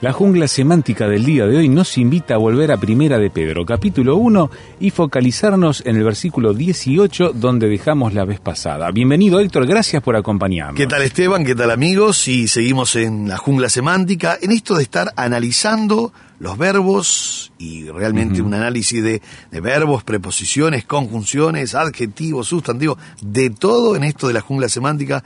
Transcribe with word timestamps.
La 0.00 0.14
jungla 0.14 0.48
semántica 0.48 1.06
del 1.08 1.26
día 1.26 1.44
de 1.44 1.58
hoy 1.58 1.68
nos 1.68 1.98
invita 1.98 2.32
a 2.32 2.38
volver 2.38 2.72
a 2.72 2.78
Primera 2.78 3.18
de 3.18 3.28
Pedro, 3.28 3.66
capítulo 3.66 4.16
1, 4.16 4.50
y 4.80 4.88
focalizarnos 4.88 5.82
en 5.84 5.96
el 5.96 6.04
versículo 6.04 6.54
18 6.54 7.32
donde 7.34 7.68
dejamos 7.68 8.14
la 8.14 8.24
vez 8.24 8.40
pasada. 8.40 8.90
Bienvenido 8.92 9.40
Héctor, 9.40 9.66
gracias 9.66 10.02
por 10.02 10.16
acompañarnos. 10.16 10.76
¿Qué 10.76 10.86
tal 10.86 11.02
Esteban? 11.02 11.44
¿Qué 11.44 11.54
tal 11.54 11.70
amigos? 11.70 12.28
Y 12.28 12.48
seguimos 12.48 12.96
en 12.96 13.28
la 13.28 13.36
jungla 13.36 13.68
semántica, 13.68 14.38
en 14.40 14.52
esto 14.52 14.74
de 14.74 14.84
estar 14.84 15.12
analizando 15.16 16.14
los 16.38 16.56
verbos 16.56 17.52
y 17.58 17.90
realmente 17.90 18.40
un 18.40 18.54
análisis 18.54 19.04
de, 19.04 19.20
de 19.50 19.60
verbos, 19.60 20.02
preposiciones, 20.02 20.86
conjunciones, 20.86 21.74
adjetivos, 21.74 22.48
sustantivos, 22.48 22.96
de 23.20 23.50
todo 23.50 23.94
en 23.94 24.04
esto 24.04 24.28
de 24.28 24.32
la 24.32 24.40
jungla 24.40 24.70
semántica, 24.70 25.22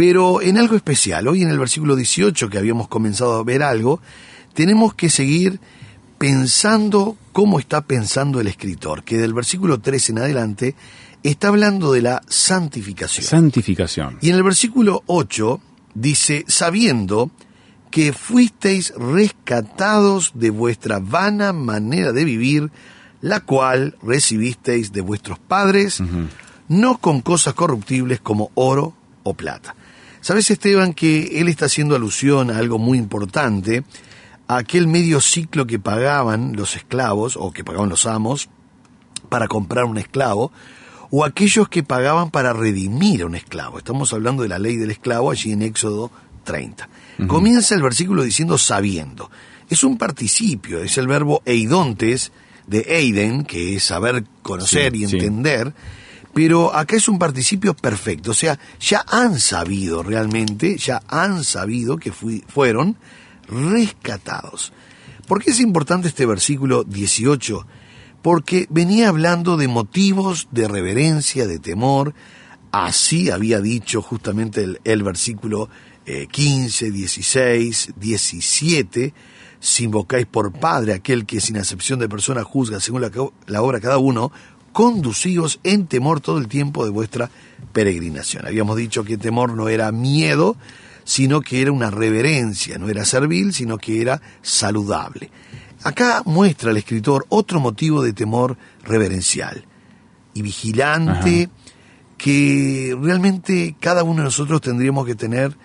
pero 0.00 0.40
en 0.40 0.56
algo 0.56 0.76
especial. 0.76 1.28
Hoy 1.28 1.42
en 1.42 1.50
el 1.50 1.58
versículo 1.58 1.94
18 1.94 2.48
que 2.48 2.56
habíamos 2.56 2.88
comenzado 2.88 3.34
a 3.34 3.44
ver 3.44 3.62
algo, 3.62 4.00
tenemos 4.54 4.94
que 4.94 5.10
seguir 5.10 5.60
pensando 6.16 7.18
cómo 7.32 7.58
está 7.58 7.82
pensando 7.82 8.40
el 8.40 8.46
escritor, 8.46 9.04
que 9.04 9.18
del 9.18 9.34
versículo 9.34 9.78
3 9.78 10.08
en 10.08 10.18
adelante 10.20 10.74
está 11.22 11.48
hablando 11.48 11.92
de 11.92 12.00
la 12.00 12.22
santificación. 12.26 13.26
Santificación. 13.26 14.16
Y 14.22 14.30
en 14.30 14.36
el 14.36 14.42
versículo 14.42 15.02
8 15.04 15.60
dice, 15.92 16.46
sabiendo 16.48 17.30
que 17.90 18.14
fuisteis 18.14 18.94
rescatados 18.96 20.32
de 20.32 20.48
vuestra 20.48 20.98
vana 20.98 21.52
manera 21.52 22.12
de 22.12 22.24
vivir, 22.24 22.70
la 23.20 23.40
cual 23.40 23.98
recibisteis 24.02 24.92
de 24.92 25.02
vuestros 25.02 25.38
padres, 25.38 26.02
no 26.68 26.96
con 26.96 27.20
cosas 27.20 27.52
corruptibles 27.52 28.18
como 28.20 28.50
oro 28.54 28.94
o 29.24 29.34
plata. 29.34 29.74
¿Sabes, 30.20 30.50
Esteban, 30.50 30.92
que 30.92 31.40
él 31.40 31.48
está 31.48 31.66
haciendo 31.66 31.96
alusión 31.96 32.50
a 32.50 32.58
algo 32.58 32.78
muy 32.78 32.98
importante, 32.98 33.84
a 34.48 34.58
aquel 34.58 34.86
medio 34.86 35.20
ciclo 35.20 35.66
que 35.66 35.78
pagaban 35.78 36.54
los 36.56 36.76
esclavos, 36.76 37.36
o 37.36 37.52
que 37.52 37.64
pagaban 37.64 37.88
los 37.88 38.06
amos, 38.06 38.48
para 39.28 39.48
comprar 39.48 39.84
un 39.84 39.96
esclavo, 39.96 40.52
o 41.10 41.24
aquellos 41.24 41.68
que 41.68 41.82
pagaban 41.82 42.30
para 42.30 42.52
redimir 42.52 43.22
a 43.22 43.26
un 43.26 43.34
esclavo. 43.34 43.78
Estamos 43.78 44.12
hablando 44.12 44.42
de 44.42 44.48
la 44.48 44.58
ley 44.58 44.76
del 44.76 44.90
esclavo 44.90 45.30
allí 45.30 45.52
en 45.52 45.62
Éxodo 45.62 46.10
30. 46.44 46.88
Comienza 47.26 47.74
el 47.74 47.82
versículo 47.82 48.22
diciendo 48.22 48.58
sabiendo. 48.58 49.30
Es 49.68 49.84
un 49.84 49.98
participio, 49.98 50.82
es 50.82 50.98
el 50.98 51.06
verbo 51.06 51.42
eidontes 51.44 52.32
de 52.66 52.80
eiden, 52.88 53.44
que 53.44 53.76
es 53.76 53.84
saber, 53.84 54.24
conocer 54.42 54.92
Sí, 54.92 55.04
y 55.04 55.06
sí. 55.06 55.18
Pero 56.32 56.74
acá 56.74 56.96
es 56.96 57.08
un 57.08 57.18
participio 57.18 57.74
perfecto, 57.74 58.30
o 58.30 58.34
sea, 58.34 58.58
ya 58.78 59.04
han 59.08 59.38
sabido 59.40 60.02
realmente, 60.02 60.76
ya 60.78 61.02
han 61.08 61.44
sabido 61.44 61.96
que 61.96 62.12
fueron 62.12 62.96
rescatados. 63.48 64.72
¿Por 65.26 65.42
qué 65.42 65.50
es 65.50 65.60
importante 65.60 66.08
este 66.08 66.26
versículo 66.26 66.84
18? 66.84 67.66
Porque 68.22 68.66
venía 68.70 69.08
hablando 69.08 69.56
de 69.56 69.68
motivos 69.68 70.48
de 70.50 70.68
reverencia, 70.68 71.46
de 71.46 71.58
temor, 71.58 72.14
así 72.72 73.30
había 73.30 73.60
dicho 73.60 74.02
justamente 74.02 74.66
el, 74.84 75.02
versículo 75.02 75.68
eh, 76.06 76.26
15, 76.30 76.90
16, 76.90 77.94
17, 77.96 79.14
si 79.58 79.84
invocáis 79.84 80.26
por 80.26 80.52
Padre 80.52 80.94
aquel 80.94 81.26
que 81.26 81.40
sin 81.40 81.56
acepción 81.58 81.98
de 81.98 82.08
persona 82.08 82.44
juzga 82.44 82.80
según 82.80 83.02
la, 83.02 83.10
la 83.46 83.62
obra 83.62 83.80
cada 83.80 83.98
uno, 83.98 84.32
conducíos 84.72 85.60
en 85.64 85.86
temor 85.86 86.20
todo 86.20 86.38
el 86.38 86.48
tiempo 86.48 86.84
de 86.84 86.90
vuestra 86.90 87.30
peregrinación. 87.72 88.46
Habíamos 88.46 88.76
dicho 88.76 89.04
que 89.04 89.16
temor 89.16 89.54
no 89.54 89.68
era 89.68 89.92
miedo, 89.92 90.56
sino 91.04 91.40
que 91.40 91.62
era 91.62 91.72
una 91.72 91.90
reverencia, 91.90 92.78
no 92.78 92.88
era 92.88 93.04
servil, 93.04 93.52
sino 93.52 93.78
que 93.78 94.00
era 94.00 94.20
saludable. 94.42 95.30
Acá 95.82 96.22
muestra 96.26 96.70
el 96.70 96.76
escritor 96.76 97.26
otro 97.30 97.58
motivo 97.58 98.02
de 98.02 98.12
temor 98.12 98.56
reverencial 98.84 99.64
y 100.34 100.42
vigilante 100.42 101.48
que 102.18 102.96
realmente 103.00 103.74
cada 103.80 104.04
uno 104.04 104.16
de 104.16 104.24
nosotros 104.24 104.60
tendríamos 104.60 105.06
que 105.06 105.14
tener 105.14 105.56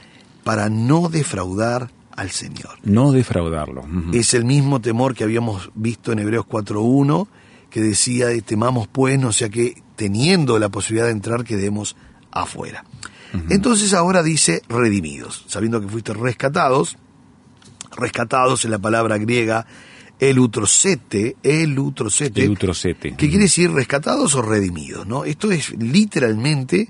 para 0.46 0.70
no 0.70 1.10
defraudar 1.10 1.92
al 2.16 2.32
Señor. 2.32 2.78
No 2.84 3.12
defraudarlo. 3.12 3.86
Es 4.14 4.34
el 4.34 4.46
mismo 4.46 4.80
temor 4.80 5.16
que 5.16 5.26
habíamos 5.26 5.70
visto 5.76 6.14
en 6.14 6.20
Hebreos 6.20 6.46
4.1, 6.46 7.28
que 7.76 7.82
decía, 7.82 8.28
temamos 8.42 8.88
pues, 8.88 9.20
no 9.20 9.34
sea 9.34 9.50
que 9.50 9.84
teniendo 9.98 10.58
la 10.60 10.70
posibilidad 10.70 11.08
de 11.08 11.12
entrar 11.12 11.44
quedemos 11.44 11.98
afuera. 12.32 12.86
Entonces 13.50 13.94
ahora 13.94 14.24
dice 14.24 14.62
redimidos, 14.70 15.44
sabiendo 15.50 15.82
que 15.82 15.90
fuiste 15.90 16.14
rescatados, 16.14 16.96
rescatados 17.98 18.64
en 18.64 18.72
la 18.72 18.80
palabra 18.80 19.18
griega 19.18 19.68
elutrocete, 20.22 21.36
elutrocete, 21.44 22.46
El 22.46 22.52
utrocete. 22.52 23.18
que 23.18 23.28
quiere 23.28 23.44
decir 23.44 23.70
rescatados 23.74 24.36
o 24.36 24.42
redimidos, 24.42 25.06
¿no? 25.06 25.26
Esto 25.26 25.52
es 25.52 25.72
literalmente 25.78 26.90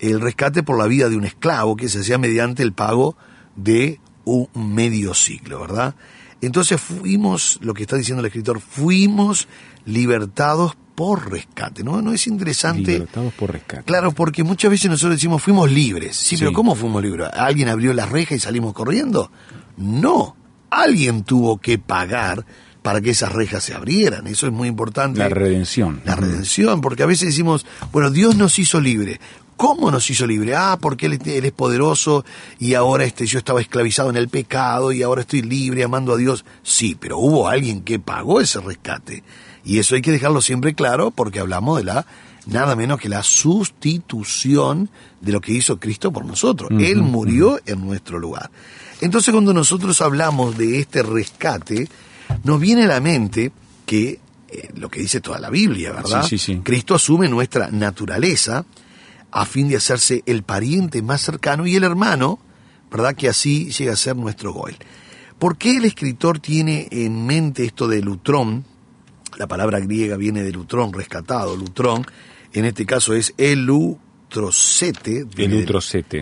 el 0.00 0.20
rescate 0.20 0.62
por 0.62 0.76
la 0.76 0.86
vida 0.86 1.08
de 1.08 1.16
un 1.16 1.24
esclavo 1.24 1.76
que 1.76 1.88
se 1.88 2.00
hacía 2.00 2.18
mediante 2.18 2.62
el 2.62 2.74
pago 2.74 3.16
de 3.54 4.00
un 4.26 4.50
medio 4.54 5.14
siglo, 5.14 5.62
¿verdad? 5.62 5.94
Entonces 6.40 6.80
fuimos, 6.80 7.58
lo 7.62 7.72
que 7.74 7.82
está 7.82 7.96
diciendo 7.96 8.20
el 8.20 8.26
escritor, 8.26 8.60
fuimos 8.60 9.48
libertados 9.84 10.76
por 10.94 11.30
rescate, 11.30 11.82
¿no? 11.84 12.00
¿No 12.02 12.12
es 12.12 12.26
interesante? 12.26 12.92
Libertados 12.92 13.32
por 13.34 13.52
rescate. 13.52 13.84
Claro, 13.84 14.12
porque 14.12 14.44
muchas 14.44 14.70
veces 14.70 14.90
nosotros 14.90 15.16
decimos 15.16 15.42
fuimos 15.42 15.70
libres. 15.70 16.16
Sí, 16.16 16.36
Sí. 16.36 16.38
pero 16.38 16.52
¿cómo 16.52 16.74
fuimos 16.74 17.02
libres? 17.02 17.28
¿Alguien 17.34 17.68
abrió 17.68 17.92
la 17.92 18.06
reja 18.06 18.34
y 18.34 18.38
salimos 18.40 18.72
corriendo? 18.74 19.30
No, 19.76 20.36
alguien 20.70 21.22
tuvo 21.24 21.58
que 21.58 21.78
pagar 21.78 22.44
para 22.82 23.00
que 23.00 23.10
esas 23.10 23.32
rejas 23.32 23.64
se 23.64 23.74
abrieran. 23.74 24.26
Eso 24.26 24.46
es 24.46 24.52
muy 24.52 24.68
importante. 24.68 25.18
La 25.18 25.28
redención. 25.28 26.00
La 26.04 26.14
redención, 26.14 26.80
porque 26.80 27.02
a 27.02 27.06
veces 27.06 27.28
decimos, 27.28 27.66
bueno, 27.92 28.10
Dios 28.10 28.36
nos 28.36 28.58
hizo 28.58 28.80
libre. 28.80 29.20
¿Cómo 29.56 29.90
nos 29.90 30.10
hizo 30.10 30.26
libre? 30.26 30.54
Ah, 30.54 30.78
porque 30.80 31.06
él, 31.06 31.18
él 31.24 31.44
es 31.44 31.52
poderoso 31.52 32.24
y 32.58 32.74
ahora 32.74 33.04
este, 33.04 33.26
yo 33.26 33.38
estaba 33.38 33.60
esclavizado 33.60 34.10
en 34.10 34.16
el 34.16 34.28
pecado 34.28 34.92
y 34.92 35.02
ahora 35.02 35.22
estoy 35.22 35.42
libre 35.42 35.82
amando 35.82 36.12
a 36.12 36.16
Dios. 36.16 36.44
Sí, 36.62 36.96
pero 36.98 37.18
hubo 37.18 37.48
alguien 37.48 37.82
que 37.82 37.98
pagó 37.98 38.40
ese 38.40 38.60
rescate. 38.60 39.22
Y 39.64 39.78
eso 39.78 39.94
hay 39.94 40.02
que 40.02 40.12
dejarlo 40.12 40.40
siempre 40.40 40.74
claro 40.74 41.10
porque 41.10 41.40
hablamos 41.40 41.78
de 41.78 41.84
la 41.84 42.06
nada 42.46 42.76
menos 42.76 43.00
que 43.00 43.08
la 43.08 43.22
sustitución 43.22 44.88
de 45.20 45.32
lo 45.32 45.40
que 45.40 45.52
hizo 45.52 45.78
Cristo 45.78 46.12
por 46.12 46.24
nosotros. 46.24 46.70
Él 46.78 47.02
murió 47.02 47.60
en 47.66 47.84
nuestro 47.84 48.18
lugar. 48.18 48.50
Entonces 49.00 49.32
cuando 49.32 49.52
nosotros 49.52 50.00
hablamos 50.00 50.56
de 50.56 50.78
este 50.78 51.02
rescate, 51.02 51.88
nos 52.44 52.60
viene 52.60 52.84
a 52.84 52.88
la 52.88 53.00
mente 53.00 53.52
que 53.84 54.20
eh, 54.48 54.70
lo 54.76 54.88
que 54.88 55.00
dice 55.00 55.20
toda 55.20 55.38
la 55.38 55.50
Biblia, 55.50 55.92
¿verdad? 55.92 56.22
Sí, 56.22 56.38
sí, 56.38 56.54
sí. 56.54 56.60
Cristo 56.62 56.94
asume 56.94 57.28
nuestra 57.28 57.68
naturaleza 57.70 58.64
a 59.30 59.44
fin 59.46 59.68
de 59.68 59.76
hacerse 59.76 60.22
el 60.26 60.42
pariente 60.42 61.02
más 61.02 61.20
cercano 61.22 61.66
y 61.66 61.76
el 61.76 61.84
hermano, 61.84 62.38
¿verdad? 62.90 63.14
Que 63.14 63.28
así 63.28 63.70
llega 63.70 63.92
a 63.92 63.96
ser 63.96 64.16
nuestro 64.16 64.52
Goel. 64.52 64.76
¿Por 65.38 65.58
qué 65.58 65.76
el 65.76 65.84
escritor 65.84 66.38
tiene 66.38 66.88
en 66.90 67.26
mente 67.26 67.64
esto 67.64 67.88
de 67.88 68.00
Lutrón? 68.00 68.64
La 69.36 69.46
palabra 69.46 69.80
griega 69.80 70.16
viene 70.16 70.42
de 70.42 70.52
Lutrón, 70.52 70.92
rescatado, 70.92 71.56
Lutrón. 71.56 72.06
En 72.54 72.64
este 72.64 72.86
caso 72.86 73.12
es 73.12 73.34
elutrocete. 73.36 75.18
El 75.18 75.24
viene 75.26 75.54
de-. 75.56 75.66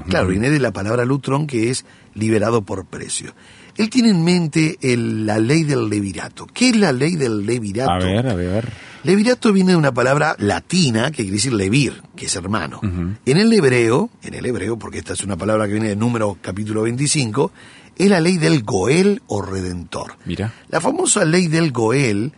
Claro, 0.09 0.29
viene 0.29 0.51
de 0.51 0.59
la 0.59 0.73
palabra 0.73 1.05
lutrón 1.05 1.47
que 1.47 1.71
es 1.71 1.85
liberado 2.15 2.62
por 2.62 2.87
precio. 2.87 3.35
Él 3.77 3.91
tiene 3.91 4.11
en 4.11 4.25
mente 4.25 4.79
el- 4.81 5.27
la 5.27 5.39
ley 5.39 5.65
del 5.65 5.89
levirato. 5.89 6.47
¿Qué 6.47 6.71
es 6.71 6.77
la 6.77 6.93
ley 6.93 7.17
del 7.17 7.45
levirato? 7.47 7.91
A 7.93 7.99
ver, 7.99 8.27
a 8.29 8.35
ver. 8.35 8.73
Levirato 9.05 9.53
viene 9.53 9.73
de 9.73 9.77
una 9.77 9.93
palabra 9.93 10.35
latina 10.39 11.11
que 11.11 11.25
quiere 11.25 11.33
decir 11.33 11.53
levir, 11.53 12.03
que 12.17 12.25
es 12.25 12.37
hermano. 12.37 12.81
En 12.83 13.37
el 13.37 13.53
hebreo, 13.53 14.09
en 14.23 14.33
el 14.33 14.47
hebreo, 14.47 14.79
porque 14.79 14.97
esta 14.97 15.12
es 15.12 15.23
una 15.23 15.37
palabra 15.37 15.67
que 15.67 15.73
viene 15.73 15.91
de 15.91 15.97
número 15.97 16.39
capítulo 16.41 16.83
25, 16.83 17.53
es 17.97 18.09
la 18.09 18.23
ley 18.23 18.39
del 18.39 18.62
Goel 18.62 19.21
o 19.27 19.43
Redentor. 19.43 20.17
Mira. 20.25 20.55
La 20.71 20.81
famosa 20.81 21.27
ley 21.27 21.49
del 21.49 21.71
Goel, 21.71 22.33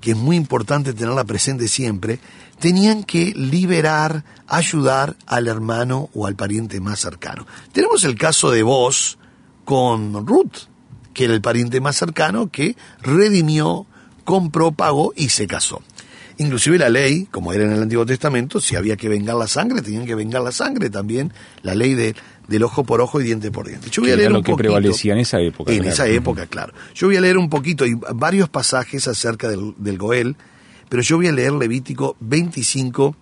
que 0.00 0.12
es 0.12 0.16
muy 0.16 0.36
importante 0.36 0.94
tenerla 0.94 1.24
presente 1.24 1.66
siempre, 1.66 2.20
tenían 2.60 3.02
que 3.02 3.32
liberar, 3.34 4.24
ayudar 4.46 5.16
al 5.26 5.48
hermano 5.48 6.08
o 6.14 6.28
al 6.28 6.36
pariente 6.36 6.80
más 6.80 7.00
cercano. 7.00 7.48
Tenemos 7.72 8.04
el 8.04 8.14
caso 8.14 8.52
de 8.52 8.62
vos 8.62 9.18
con 9.64 10.24
Ruth, 10.24 10.68
que 11.14 11.24
era 11.24 11.34
el 11.34 11.40
pariente 11.40 11.80
más 11.80 11.96
cercano 11.96 12.48
que 12.48 12.76
redimió, 13.00 13.86
compró, 14.22 14.70
pagó 14.70 15.12
y 15.16 15.30
se 15.30 15.48
casó. 15.48 15.82
Inclusive 16.38 16.78
la 16.78 16.88
ley, 16.88 17.26
como 17.30 17.52
era 17.52 17.64
en 17.64 17.72
el 17.72 17.82
Antiguo 17.82 18.06
Testamento, 18.06 18.60
si 18.60 18.74
había 18.76 18.96
que 18.96 19.08
vengar 19.08 19.36
la 19.36 19.46
sangre, 19.46 19.82
tenían 19.82 20.06
que 20.06 20.14
vengar 20.14 20.42
la 20.42 20.52
sangre 20.52 20.88
también, 20.90 21.32
la 21.62 21.74
ley 21.74 21.94
de, 21.94 22.14
del 22.48 22.62
ojo 22.62 22.84
por 22.84 23.00
ojo 23.00 23.20
y 23.20 23.24
diente 23.24 23.50
por 23.50 23.68
diente. 23.68 23.90
Yo 23.90 24.02
voy 24.02 24.10
a 24.10 24.14
era 24.14 24.20
leer 24.22 24.32
lo 24.32 24.38
un 24.38 24.44
que 24.44 24.52
poquito- 24.52 24.62
prevalecía 24.68 25.12
en 25.12 25.18
esa 25.20 25.40
época, 25.40 25.70
En 25.72 25.78
claro. 25.80 25.92
esa 25.92 26.06
época, 26.08 26.46
claro. 26.46 26.72
Yo 26.94 27.06
voy 27.08 27.16
a 27.16 27.20
leer 27.20 27.36
un 27.38 27.50
poquito, 27.50 27.84
y 27.86 27.94
varios 28.14 28.48
pasajes 28.48 29.06
acerca 29.08 29.48
del, 29.48 29.74
del 29.76 29.98
Goel, 29.98 30.36
pero 30.88 31.02
yo 31.02 31.16
voy 31.16 31.26
a 31.28 31.32
leer 31.32 31.52
Levítico 31.52 32.16
25, 32.20 33.14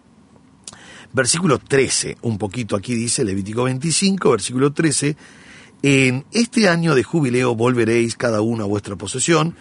versículo 1.12 1.58
13, 1.58 2.16
un 2.22 2.38
poquito 2.38 2.76
aquí 2.76 2.94
dice 2.94 3.24
Levítico 3.24 3.64
25, 3.64 4.30
versículo 4.30 4.72
13, 4.72 5.16
en 5.82 6.24
este 6.32 6.68
año 6.68 6.94
de 6.94 7.02
jubileo 7.02 7.54
volveréis 7.54 8.14
cada 8.16 8.40
uno 8.40 8.64
a 8.64 8.66
vuestra 8.66 8.96
posesión, 8.96 9.54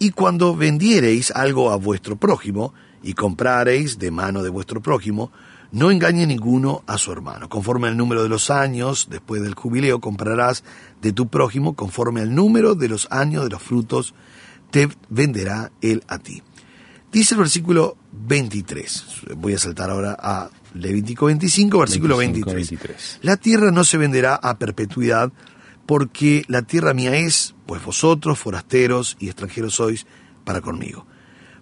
y 0.00 0.10
cuando 0.10 0.54
vendiereis 0.56 1.30
algo 1.32 1.70
a 1.72 1.76
vuestro 1.76 2.16
prójimo, 2.16 2.72
y 3.02 3.14
comprareis 3.14 3.98
de 3.98 4.10
mano 4.10 4.42
de 4.42 4.50
vuestro 4.50 4.80
prójimo, 4.80 5.30
no 5.70 5.90
engañe 5.90 6.26
ninguno 6.26 6.82
a 6.86 6.98
su 6.98 7.12
hermano. 7.12 7.48
Conforme 7.48 7.88
al 7.88 7.96
número 7.96 8.22
de 8.22 8.28
los 8.28 8.50
años, 8.50 9.08
después 9.10 9.42
del 9.42 9.54
jubileo, 9.54 10.00
comprarás 10.00 10.64
de 11.02 11.12
tu 11.12 11.28
prójimo, 11.28 11.74
conforme 11.74 12.20
al 12.20 12.34
número 12.34 12.74
de 12.74 12.88
los 12.88 13.06
años 13.10 13.44
de 13.44 13.50
los 13.50 13.62
frutos, 13.62 14.14
te 14.70 14.88
venderá 15.08 15.72
él 15.80 16.02
a 16.08 16.18
ti. 16.18 16.42
Dice 17.12 17.34
el 17.34 17.40
versículo 17.40 17.96
23. 18.12 19.04
Voy 19.36 19.54
a 19.54 19.58
saltar 19.58 19.90
ahora 19.90 20.16
a 20.18 20.50
Levítico 20.74 21.26
25, 21.26 21.78
versículo 21.78 22.16
25, 22.16 22.54
23. 22.54 22.80
23. 22.80 23.18
La 23.22 23.36
tierra 23.36 23.70
no 23.70 23.84
se 23.84 23.96
venderá 23.96 24.34
a 24.34 24.58
perpetuidad, 24.58 25.32
porque 25.86 26.44
la 26.48 26.62
tierra 26.62 26.92
mía 26.92 27.16
es, 27.16 27.54
pues 27.66 27.82
vosotros, 27.82 28.38
forasteros 28.38 29.16
y 29.18 29.28
extranjeros 29.28 29.74
sois, 29.74 30.06
para 30.44 30.60
conmigo. 30.60 31.06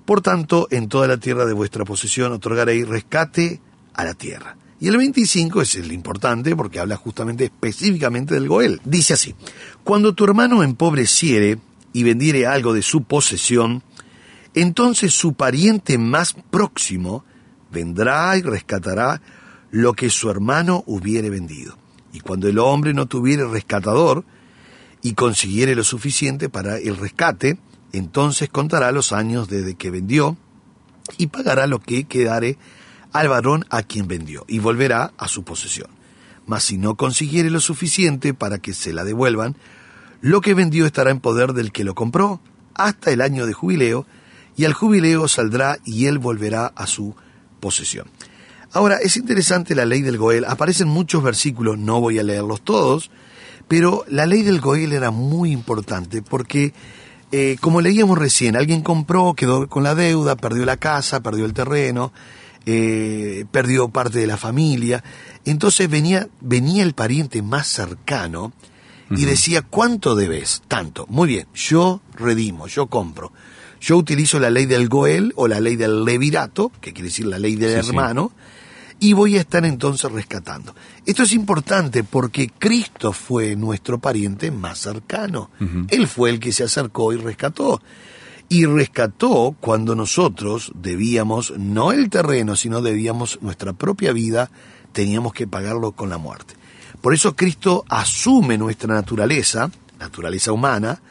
Por 0.06 0.20
tanto, 0.20 0.68
en 0.70 0.88
toda 0.88 1.08
la 1.08 1.16
tierra 1.18 1.44
de 1.44 1.52
vuestra 1.52 1.84
posesión 1.84 2.32
otorgaréis 2.32 2.86
rescate 2.86 3.60
a 3.92 4.04
la 4.04 4.14
tierra. 4.14 4.56
Y 4.78 4.88
el 4.88 4.96
25 4.98 5.62
es 5.62 5.74
el 5.74 5.90
importante 5.90 6.54
porque 6.54 6.78
habla 6.78 6.96
justamente 6.96 7.44
específicamente 7.44 8.34
del 8.34 8.46
Goel. 8.46 8.80
Dice 8.84 9.14
así, 9.14 9.34
cuando 9.82 10.14
tu 10.14 10.24
hermano 10.24 10.62
empobreciere 10.62 11.58
y 11.92 12.04
vendiere 12.04 12.46
algo 12.46 12.72
de 12.72 12.82
su 12.82 13.02
posesión, 13.02 13.82
entonces 14.54 15.12
su 15.12 15.34
pariente 15.34 15.98
más 15.98 16.34
próximo 16.50 17.24
vendrá 17.72 18.36
y 18.36 18.42
rescatará 18.42 19.20
lo 19.70 19.94
que 19.94 20.08
su 20.08 20.30
hermano 20.30 20.84
hubiere 20.86 21.30
vendido. 21.30 21.76
Y 22.12 22.20
cuando 22.20 22.48
el 22.48 22.58
hombre 22.58 22.94
no 22.94 23.06
tuviere 23.06 23.44
rescatador 23.46 24.24
y 25.02 25.14
consiguiere 25.14 25.74
lo 25.74 25.84
suficiente 25.84 26.48
para 26.48 26.78
el 26.78 26.96
rescate, 26.96 27.58
entonces 27.92 28.48
contará 28.48 28.92
los 28.92 29.12
años 29.12 29.48
desde 29.48 29.74
que 29.74 29.90
vendió 29.90 30.36
y 31.18 31.28
pagará 31.28 31.66
lo 31.66 31.80
que 31.80 32.04
quedare 32.04 32.58
al 33.12 33.28
varón 33.28 33.64
a 33.70 33.82
quien 33.82 34.08
vendió 34.08 34.44
y 34.48 34.58
volverá 34.58 35.12
a 35.16 35.28
su 35.28 35.44
posesión. 35.44 35.88
Mas 36.46 36.64
si 36.64 36.78
no 36.78 36.96
consiguiere 36.96 37.50
lo 37.50 37.60
suficiente 37.60 38.34
para 38.34 38.58
que 38.58 38.74
se 38.74 38.92
la 38.92 39.04
devuelvan, 39.04 39.56
lo 40.20 40.40
que 40.40 40.54
vendió 40.54 40.86
estará 40.86 41.10
en 41.10 41.20
poder 41.20 41.52
del 41.52 41.72
que 41.72 41.84
lo 41.84 41.94
compró 41.94 42.40
hasta 42.74 43.10
el 43.10 43.20
año 43.20 43.46
de 43.46 43.52
jubileo, 43.52 44.06
y 44.56 44.64
al 44.64 44.72
jubileo 44.72 45.28
saldrá 45.28 45.78
y 45.84 46.06
él 46.06 46.18
volverá 46.18 46.72
a 46.74 46.86
su 46.86 47.14
posesión. 47.60 48.08
Ahora, 48.72 48.96
es 48.96 49.16
interesante 49.16 49.74
la 49.74 49.84
ley 49.84 50.02
del 50.02 50.18
Goel. 50.18 50.44
Aparecen 50.44 50.88
muchos 50.88 51.22
versículos, 51.22 51.78
no 51.78 52.00
voy 52.00 52.18
a 52.18 52.22
leerlos 52.22 52.62
todos, 52.62 53.10
pero 53.68 54.04
la 54.08 54.26
ley 54.26 54.42
del 54.42 54.60
Goel 54.60 54.92
era 54.92 55.10
muy 55.10 55.52
importante 55.52 56.22
porque, 56.22 56.72
eh, 57.32 57.56
como 57.61 57.81
leíamos 57.81 58.19
recién, 58.19 58.56
alguien 58.56 58.82
compró, 58.82 59.34
quedó 59.34 59.69
con 59.69 59.82
la 59.82 59.94
deuda, 59.94 60.37
perdió 60.37 60.64
la 60.64 60.76
casa, 60.76 61.20
perdió 61.20 61.44
el 61.44 61.52
terreno, 61.52 62.12
eh, 62.67 63.44
perdió 63.50 63.88
parte 63.88 64.19
de 64.19 64.26
la 64.26 64.37
familia. 64.37 65.02
Entonces 65.44 65.88
venía, 65.90 66.28
venía 66.40 66.82
el 66.82 66.94
pariente 66.94 67.43
más 67.43 67.67
cercano 67.67 68.52
y 69.08 69.25
decía, 69.25 69.62
¿cuánto 69.62 70.17
debes? 70.17 70.62
Tanto. 70.67 71.06
Muy 71.08 71.28
bien, 71.28 71.46
yo 71.55 72.00
redimo, 72.14 72.67
yo 72.67 72.88
compro. 72.88 73.32
Yo 73.81 73.96
utilizo 73.96 74.40
la 74.40 74.50
ley 74.50 74.67
del 74.67 74.88
Goel 74.88 75.32
o 75.37 75.46
la 75.46 75.61
ley 75.61 75.76
del 75.76 76.05
Levirato, 76.05 76.73
que 76.81 76.93
quiere 76.93 77.08
decir 77.08 77.26
la 77.26 77.38
ley 77.38 77.55
del 77.55 77.84
Sí, 77.84 77.90
sí. 77.90 78.37
Y 78.98 79.12
voy 79.12 79.37
a 79.37 79.40
estar 79.40 79.64
entonces 79.64 80.10
rescatando. 80.10 80.75
Esto 81.04 81.22
es 81.22 81.32
importante 81.32 82.02
porque 82.02 82.48
Cristo 82.48 83.12
fue 83.12 83.54
nuestro 83.56 83.98
pariente 83.98 84.50
más 84.50 84.78
cercano. 84.78 85.50
Él 85.88 86.06
fue 86.06 86.31
el 86.31 86.40
que 86.40 86.52
se 86.52 86.64
acercó 86.64 87.12
y 87.12 87.16
rescató. 87.16 87.82
Y 88.48 88.64
rescató 88.64 89.56
cuando 89.60 89.94
nosotros 89.94 90.72
debíamos, 90.75 91.52
no 91.58 91.93
el 91.93 92.08
terreno, 92.08 92.56
sino 92.56 92.81
debíamos 92.81 93.40
nuestra 93.43 93.72
propia 93.72 94.12
vida, 94.12 94.50
teníamos 94.93 95.32
que 95.32 95.46
pagarlo 95.46 95.92
con 95.92 96.08
la 96.08 96.19
muerte. 96.19 96.54
Por 97.00 97.12
eso 97.12 97.37
Cristo 97.37 97.84
asume 97.88 98.56
nuestra 98.56 98.94
naturaleza, 98.94 99.70
naturaleza 99.99 100.52
humana, 100.52 101.02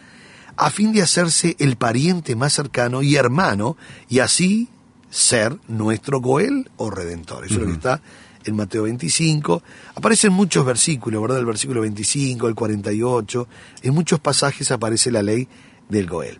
a 0.57 0.69
fin 0.69 0.93
de 0.93 1.01
hacerse 1.01 1.55
el 1.59 1.75
pariente 1.75 2.35
más 2.35 2.53
cercano 2.53 3.01
y 3.01 3.15
hermano, 3.15 3.77
y 4.07 4.19
así 4.19 4.69
ser 5.15 5.57
nuestro 5.69 6.19
Goel 6.19 6.69
o 6.75 6.89
Redentor. 6.89 7.45
Eso 7.45 7.55
es 7.55 7.61
lo 7.61 7.67
que 7.67 7.73
está 7.73 8.01
en 8.43 8.55
Mateo 8.55 8.83
25. 8.83 9.63
Aparecen 9.95 10.33
muchos 10.33 10.65
versículos, 10.65 11.21
¿verdad? 11.21 11.39
El 11.39 11.45
versículo 11.45 11.81
25, 11.81 12.49
el 12.49 12.53
48. 12.53 13.47
En 13.83 13.93
muchos 13.93 14.19
pasajes 14.19 14.71
aparece 14.71 15.11
la 15.11 15.23
ley 15.23 15.47
del 15.87 16.07
Goel. 16.07 16.39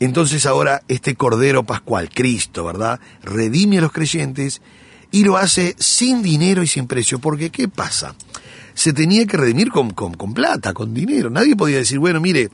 Entonces 0.00 0.46
ahora 0.46 0.82
este 0.88 1.14
Cordero 1.14 1.62
Pascual, 1.62 2.10
Cristo, 2.12 2.64
¿verdad? 2.64 2.98
Redime 3.22 3.78
a 3.78 3.82
los 3.82 3.92
creyentes 3.92 4.62
y 5.12 5.22
lo 5.22 5.36
hace 5.36 5.76
sin 5.78 6.22
dinero 6.22 6.64
y 6.64 6.66
sin 6.66 6.88
precio. 6.88 7.20
Porque 7.20 7.50
¿qué 7.50 7.68
pasa? 7.68 8.16
Se 8.74 8.92
tenía 8.92 9.26
que 9.26 9.36
redimir 9.36 9.70
con, 9.70 9.90
con, 9.92 10.14
con 10.14 10.34
plata, 10.34 10.74
con 10.74 10.92
dinero. 10.92 11.30
Nadie 11.30 11.54
podía 11.54 11.76
decir, 11.76 12.00
bueno, 12.00 12.20
mire, 12.20 12.50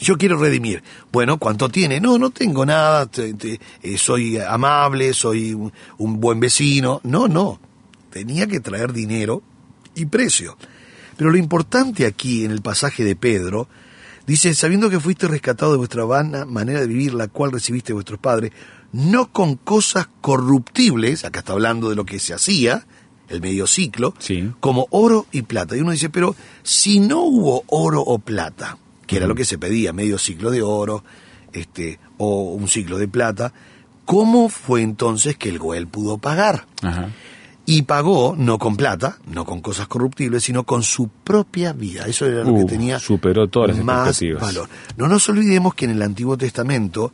yo 0.00 0.16
quiero 0.18 0.38
redimir. 0.38 0.82
Bueno, 1.12 1.38
¿cuánto 1.38 1.68
tiene? 1.68 2.00
No, 2.00 2.18
no 2.18 2.30
tengo 2.30 2.64
nada, 2.66 3.06
te- 3.06 3.34
te- 3.34 3.60
eh, 3.82 3.98
soy 3.98 4.38
amable, 4.38 5.12
soy 5.14 5.52
un, 5.54 5.72
un 5.98 6.20
buen 6.20 6.40
vecino. 6.40 7.00
No, 7.04 7.28
no. 7.28 7.60
Tenía 8.10 8.46
que 8.46 8.60
traer 8.60 8.92
dinero 8.92 9.42
y 9.94 10.06
precio. 10.06 10.56
Pero 11.16 11.30
lo 11.30 11.36
importante 11.36 12.06
aquí 12.06 12.44
en 12.44 12.50
el 12.52 12.62
pasaje 12.62 13.04
de 13.04 13.16
Pedro, 13.16 13.68
dice, 14.26 14.54
sabiendo 14.54 14.88
que 14.88 15.00
fuiste 15.00 15.26
rescatado 15.28 15.72
de 15.72 15.78
vuestra 15.78 16.04
vana 16.04 16.44
manera 16.44 16.80
de 16.80 16.86
vivir, 16.86 17.12
la 17.14 17.28
cual 17.28 17.50
recibiste 17.52 17.88
de 17.88 17.94
vuestros 17.94 18.20
padres, 18.20 18.52
no 18.92 19.30
con 19.32 19.56
cosas 19.56 20.08
corruptibles, 20.20 21.24
acá 21.24 21.40
está 21.40 21.52
hablando 21.52 21.90
de 21.90 21.96
lo 21.96 22.06
que 22.06 22.18
se 22.18 22.32
hacía, 22.34 22.86
el 23.28 23.42
medio 23.42 23.66
ciclo, 23.66 24.14
Sí. 24.18 24.50
como 24.60 24.86
oro 24.90 25.26
y 25.32 25.42
plata. 25.42 25.76
Y 25.76 25.80
uno 25.80 25.90
dice, 25.90 26.08
pero 26.08 26.34
si 26.62 26.98
no 27.00 27.20
hubo 27.20 27.64
oro 27.66 28.00
o 28.00 28.18
plata, 28.18 28.78
que 29.08 29.16
era 29.16 29.26
lo 29.26 29.34
que 29.34 29.46
se 29.46 29.58
pedía, 29.58 29.92
medio 29.92 30.18
ciclo 30.18 30.50
de 30.52 30.62
oro, 30.62 31.02
este, 31.52 31.98
o 32.18 32.52
un 32.52 32.68
ciclo 32.68 32.98
de 32.98 33.08
plata, 33.08 33.52
¿cómo 34.04 34.50
fue 34.50 34.82
entonces 34.82 35.36
que 35.36 35.48
el 35.48 35.58
Goel 35.58 35.88
pudo 35.88 36.18
pagar? 36.18 36.66
Ajá. 36.82 37.08
Y 37.64 37.82
pagó 37.82 38.34
no 38.36 38.58
con 38.58 38.76
plata, 38.76 39.18
no 39.26 39.44
con 39.44 39.60
cosas 39.60 39.88
corruptibles, 39.88 40.44
sino 40.44 40.64
con 40.64 40.82
su 40.82 41.08
propia 41.08 41.72
vida. 41.72 42.04
Eso 42.06 42.26
era 42.26 42.44
lo 42.44 42.52
Uh, 42.52 42.58
que 42.60 42.64
tenía 42.64 42.98
superó 42.98 43.48
todas 43.48 43.76
las 43.76 43.84
más 43.84 44.20
valor. 44.40 44.68
No 44.96 45.08
nos 45.08 45.28
olvidemos 45.28 45.74
que 45.74 45.86
en 45.86 45.92
el 45.92 46.02
Antiguo 46.02 46.36
Testamento 46.36 47.12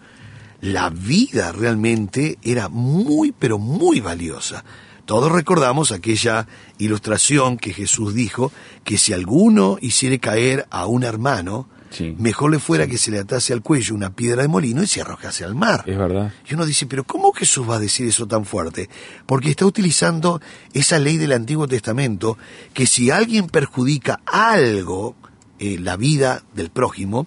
la 0.61 0.91
vida 0.91 1.53
realmente 1.53 2.39
era 2.43 2.69
muy, 2.69 3.33
pero 3.33 3.59
muy 3.59 4.01
valiosa. 4.01 4.65
Todos 5.05 5.31
recordamos 5.31 5.93
aquella 5.93 6.47
ilustración 6.79 7.57
que 7.57 7.73
Jesús 7.73 8.15
dijo 8.15 8.53
que 8.85 8.97
si 8.97 9.13
alguno 9.13 9.77
hiciere 9.81 10.19
caer 10.19 10.67
a 10.71 10.87
un 10.87 11.05
hermano, 11.05 11.69
Sí. 11.95 12.15
mejor 12.19 12.51
le 12.51 12.59
fuera 12.59 12.87
que 12.87 12.99
se 12.99 13.11
le 13.11 13.19
atase 13.19 13.53
al 13.53 13.63
cuello 13.63 13.95
una 13.95 14.11
piedra 14.15 14.43
de 14.43 14.49
molino 14.49 14.83
y 14.83 14.87
se 14.87 15.01
arrojase 15.01 15.45
al 15.45 15.55
mar. 15.55 15.85
Es 15.87 15.97
verdad. 15.97 16.33
Y 16.49 16.55
uno 16.55 16.67
dice, 16.67 16.87
pero 16.87 17.05
¿cómo 17.05 17.33
Jesús 17.33 17.69
va 17.69 17.77
a 17.77 17.81
decir 17.81 18.07
eso 18.07 18.27
tan 18.27 18.45
fuerte? 18.45 18.91
Porque 19.27 19.51
está 19.51 19.65
utilizando 19.65 20.41
esa 20.73 20.99
ley 20.99 21.17
del 21.17 21.33
Antiguo 21.33 21.69
Testamento, 21.69 22.37
que 22.73 22.87
si 22.87 23.11
alguien 23.11 23.47
perjudica 23.47 24.21
algo 24.27 25.15
eh, 25.59 25.79
la 25.79 25.97
vida 25.97 26.43
del 26.55 26.71
prójimo, 26.71 27.27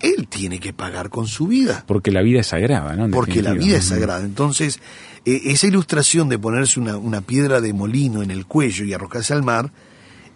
él 0.00 0.28
tiene 0.28 0.60
que 0.60 0.72
pagar 0.72 1.10
con 1.10 1.26
su 1.26 1.48
vida. 1.48 1.84
Porque 1.86 2.10
la 2.10 2.22
vida 2.22 2.40
es 2.40 2.48
sagrada, 2.48 2.94
¿no? 2.94 3.06
En 3.06 3.10
Porque 3.10 3.42
la 3.42 3.54
vida 3.54 3.78
es 3.78 3.86
sagrada. 3.86 4.24
Entonces, 4.24 4.80
eh, 5.24 5.40
esa 5.46 5.66
ilustración 5.66 6.28
de 6.28 6.38
ponerse 6.38 6.78
una, 6.78 6.96
una 6.96 7.22
piedra 7.22 7.60
de 7.60 7.72
molino 7.72 8.22
en 8.22 8.30
el 8.30 8.46
cuello 8.46 8.84
y 8.84 8.92
arrojarse 8.92 9.32
al 9.32 9.42
mar 9.42 9.72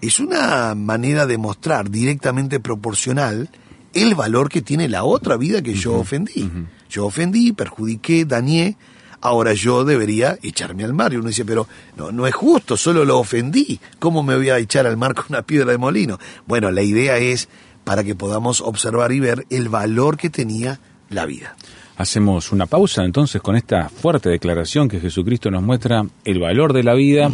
es 0.01 0.21
una 0.21 0.75
manera 0.75 1.27
de 1.27 1.39
mostrar 1.39 1.91
directamente 1.91 2.61
proporcional 2.61 3.51
el 3.93 4.15
valor 4.15 4.49
que 4.49 4.63
tiene 4.63 4.89
la 4.89 5.05
otra 5.05 5.37
vida 5.37 5.63
que 5.63 5.75
yo 5.75 5.95
ofendí. 5.95 6.49
Yo 6.89 7.07
ofendí, 7.07 7.53
perjudiqué, 7.53 8.25
dañé, 8.25 8.77
ahora 9.21 9.53
yo 9.53 9.85
debería 9.85 10.39
echarme 10.43 10.85
al 10.85 10.95
mar. 10.95 11.13
Y 11.13 11.17
uno 11.17 11.29
dice, 11.29 11.45
pero 11.45 11.67
no, 11.97 12.13
no 12.13 12.27
es 12.27 12.35
justo, 12.35 12.77
solo 12.77 13.05
lo 13.05 13.19
ofendí. 13.19 13.81
¿Cómo 13.99 14.23
me 14.23 14.37
voy 14.37 14.51
a 14.51 14.59
echar 14.59 14.87
al 14.87 14.97
mar 14.97 15.15
con 15.15 15.27
una 15.31 15.43
piedra 15.43 15.73
de 15.73 15.79
molino? 15.79 16.19
Bueno, 16.47 16.71
la 16.71 16.83
idea 16.83 17.19
es 17.19 17.49
para 17.85 18.05
que 18.05 18.15
podamos 18.15 18.61
observar 18.61 19.13
y 19.13 19.21
ver 19.21 19.47
el 19.51 19.69
valor 19.69 20.17
que 20.17 20.31
tenía 20.31 20.81
la 21.09 21.27
vida. 21.27 21.57
Hacemos 21.97 22.51
una 22.53 22.65
pausa 22.67 23.05
entonces 23.05 23.43
con 23.43 23.57
esta 23.57 23.91
fuerte 23.91 24.31
declaración 24.31 24.89
que 24.89 25.01
Jesucristo 25.01 25.51
nos 25.51 25.63
muestra 25.63 26.03
el 26.25 26.39
valor 26.39 26.73
de 26.73 26.83
la 26.83 26.95
vida, 26.95 27.31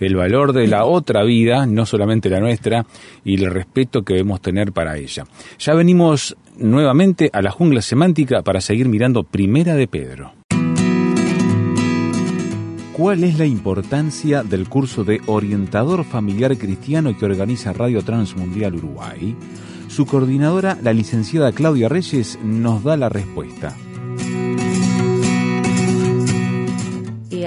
el 0.00 0.16
valor 0.16 0.52
de 0.52 0.66
la 0.66 0.84
otra 0.84 1.22
vida, 1.22 1.66
no 1.66 1.86
solamente 1.86 2.30
la 2.30 2.40
nuestra, 2.40 2.86
y 3.24 3.42
el 3.42 3.50
respeto 3.50 4.02
que 4.02 4.14
debemos 4.14 4.40
tener 4.40 4.72
para 4.72 4.96
ella. 4.96 5.24
Ya 5.58 5.74
venimos 5.74 6.36
nuevamente 6.58 7.30
a 7.32 7.42
la 7.42 7.50
jungla 7.50 7.82
semántica 7.82 8.42
para 8.42 8.60
seguir 8.60 8.88
mirando 8.88 9.22
Primera 9.24 9.74
de 9.74 9.86
Pedro. 9.86 10.32
¿Cuál 12.92 13.24
es 13.24 13.38
la 13.38 13.46
importancia 13.46 14.42
del 14.42 14.68
curso 14.68 15.04
de 15.04 15.22
orientador 15.26 16.04
familiar 16.04 16.58
cristiano 16.58 17.16
que 17.16 17.24
organiza 17.24 17.72
Radio 17.72 18.02
Transmundial 18.02 18.74
Uruguay? 18.74 19.34
Su 19.88 20.04
coordinadora, 20.04 20.76
la 20.82 20.92
licenciada 20.92 21.52
Claudia 21.52 21.88
Reyes, 21.88 22.38
nos 22.44 22.84
da 22.84 22.98
la 22.98 23.08
respuesta. 23.08 23.74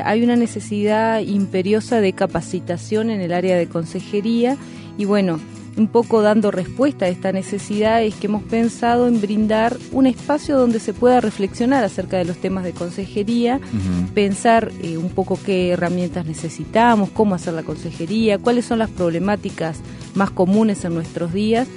Hay 0.04 0.24
una 0.24 0.36
necesidad 0.36 1.20
imperiosa 1.20 2.02
de 2.02 2.14
capacitación 2.14 3.10
en 3.10 3.22
el 3.22 3.34
área 3.34 3.58
de 3.58 3.68
consejería 3.68 4.58
y 4.98 5.06
bueno, 5.06 5.40
un 5.76 5.88
poco 5.88 6.22
dando 6.22 6.52
respuesta 6.52 7.06
a 7.06 7.08
esta 7.08 7.32
necesidad 7.32 8.04
es 8.04 8.14
que 8.16 8.28
hemos 8.28 8.44
pensado 8.44 9.08
en 9.08 9.20
brindar 9.20 9.78
un 9.92 10.06
espacio 10.06 10.58
donde 10.58 10.80
se 10.80 10.94
pueda 10.94 11.20
reflexionar 11.20 11.84
acerca 11.84 12.18
de 12.18 12.26
los 12.26 12.38
temas 12.38 12.64
de 12.64 12.74
consejería, 12.74 13.60
pensar 14.14 14.72
eh, 14.82 14.98
un 14.98 15.10
poco 15.10 15.40
qué 15.44 15.72
herramientas 15.72 16.26
necesitamos, 16.26 17.10
cómo 17.10 17.36
hacer 17.36 17.54
la 17.54 17.64
consejería, 17.64 18.38
cuáles 18.38 18.66
son 18.66 18.80
las 18.80 18.90
problemáticas 18.90 19.80
más 20.14 20.30
comunes 20.30 20.86
en 20.86 20.94
nuestros 20.94 21.34
días 21.34 21.68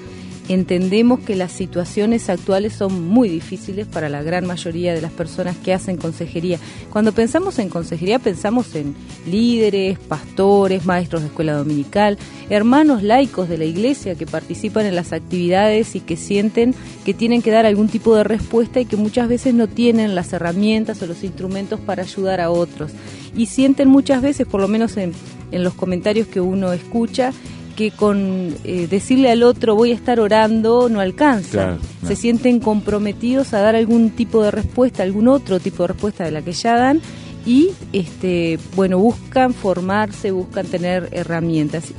entendemos 0.49 1.21
que 1.21 1.37
las 1.37 1.53
situaciones 1.53 2.29
actuales 2.29 2.73
son 2.73 3.09
muy 3.09 3.29
difíciles 3.29 3.87
para 3.87 4.09
la 4.09 4.23
gran 4.23 4.47
mayoría 4.47 4.95
de 4.95 5.00
las 5.00 5.12
personas 5.12 5.57
que 5.57 5.73
hacen 5.73 5.97
consejería. 5.97 6.59
Cuando 6.91 7.12
pensamos 7.12 7.59
en 7.59 7.69
consejería 7.69 8.19
pensamos 8.19 8.75
en 8.75 8.95
líderes, 9.26 9.99
pastores, 9.99 10.85
maestros 10.85 11.23
de 11.23 11.29
escuela 11.29 11.55
dominical, 11.55 12.19
hermanos 12.50 13.03
laicos 13.03 13.49
de 13.49 13.59
la 13.59 13.65
iglesia 13.65 14.15
que 14.15 14.26
participan 14.26 14.87
en 14.87 14.95
las 14.95 15.12
actividades 15.12 15.95
y 15.97 16.00
que 16.00 16.17
sienten 16.17 16.75
que 17.05 17.15
tienen 17.15 17.43
que 17.43 17.50
dar 17.50 17.67
algún 17.67 17.88
tipo 17.88 18.17
de 18.17 18.25
respuesta 18.25 18.81
y 18.81 18.85
que 18.85 18.97
muchas 18.97 19.29
veces 19.29 19.55
no 19.55 19.69
tienen 19.69 20.15
las 20.15 20.33
herramientas 20.33 21.00
o 21.03 21.07
los 21.07 21.23
instrumentos 21.23 21.79
para 21.81 22.03
ayudar 22.03 22.41
a 22.41 22.50
otros. 22.50 22.93
Y 23.37 23.47
sienten 23.47 23.88
muchas 23.88 24.23
veces, 24.23 24.47
por 24.47 24.61
lo 24.61 24.69
menos 24.69 24.97
en, 24.97 25.12
los 25.53 25.75
comentarios 25.75 26.26
que 26.26 26.41
uno 26.41 26.73
escucha, 26.73 27.33
que 27.76 27.92
con 27.92 28.56
eh, 28.64 28.88
decirle 28.90 29.30
al 29.30 29.45
otro 29.45 29.76
voy 29.76 29.92
a 29.92 29.95
estar 29.95 30.18
orando 30.18 30.88
no 30.88 30.99
alcanza. 31.00 31.50
Claro, 31.50 31.78
Se 32.06 32.16
sienten 32.16 32.59
comprometidos 32.59 33.52
a 33.54 33.61
dar 33.61 33.76
algún 33.76 34.11
tipo 34.11 34.42
de 34.42 34.50
respuesta, 34.50 35.02
algún 35.02 35.28
otro 35.28 35.61
tipo 35.61 35.85
de 35.85 35.88
respuesta 35.88 36.25
de 36.25 36.30
la 36.33 36.42
que 36.42 36.52
ya 36.52 36.76
dan 36.76 37.00
y 37.45 37.71
este 37.92 38.59
bueno, 38.75 38.99
buscan 38.99 39.52
formarse, 39.54 40.33
buscan 40.33 40.66
tener 40.66 41.09
herramientas. 41.12 41.92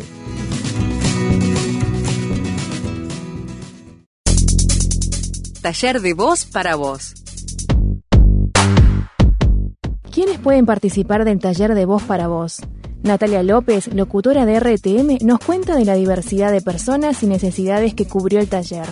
Taller 5.62 6.00
de 6.00 6.14
voz 6.14 6.44
para 6.44 6.76
vos. 6.76 7.14
¿Quiénes 10.12 10.38
pueden 10.38 10.66
participar 10.66 11.24
del 11.24 11.38
taller 11.38 11.74
de 11.74 11.86
voz 11.86 12.02
para 12.02 12.28
voz? 12.28 12.60
Natalia 13.02 13.42
López, 13.42 13.92
locutora 13.92 14.46
de 14.46 14.60
RTM, 14.60 15.24
nos 15.24 15.40
cuenta 15.40 15.74
de 15.76 15.84
la 15.84 15.94
diversidad 15.94 16.52
de 16.52 16.60
personas 16.60 17.22
y 17.22 17.26
necesidades 17.26 17.94
que 17.94 18.06
cubrió 18.06 18.38
el 18.38 18.48
taller. 18.48 18.86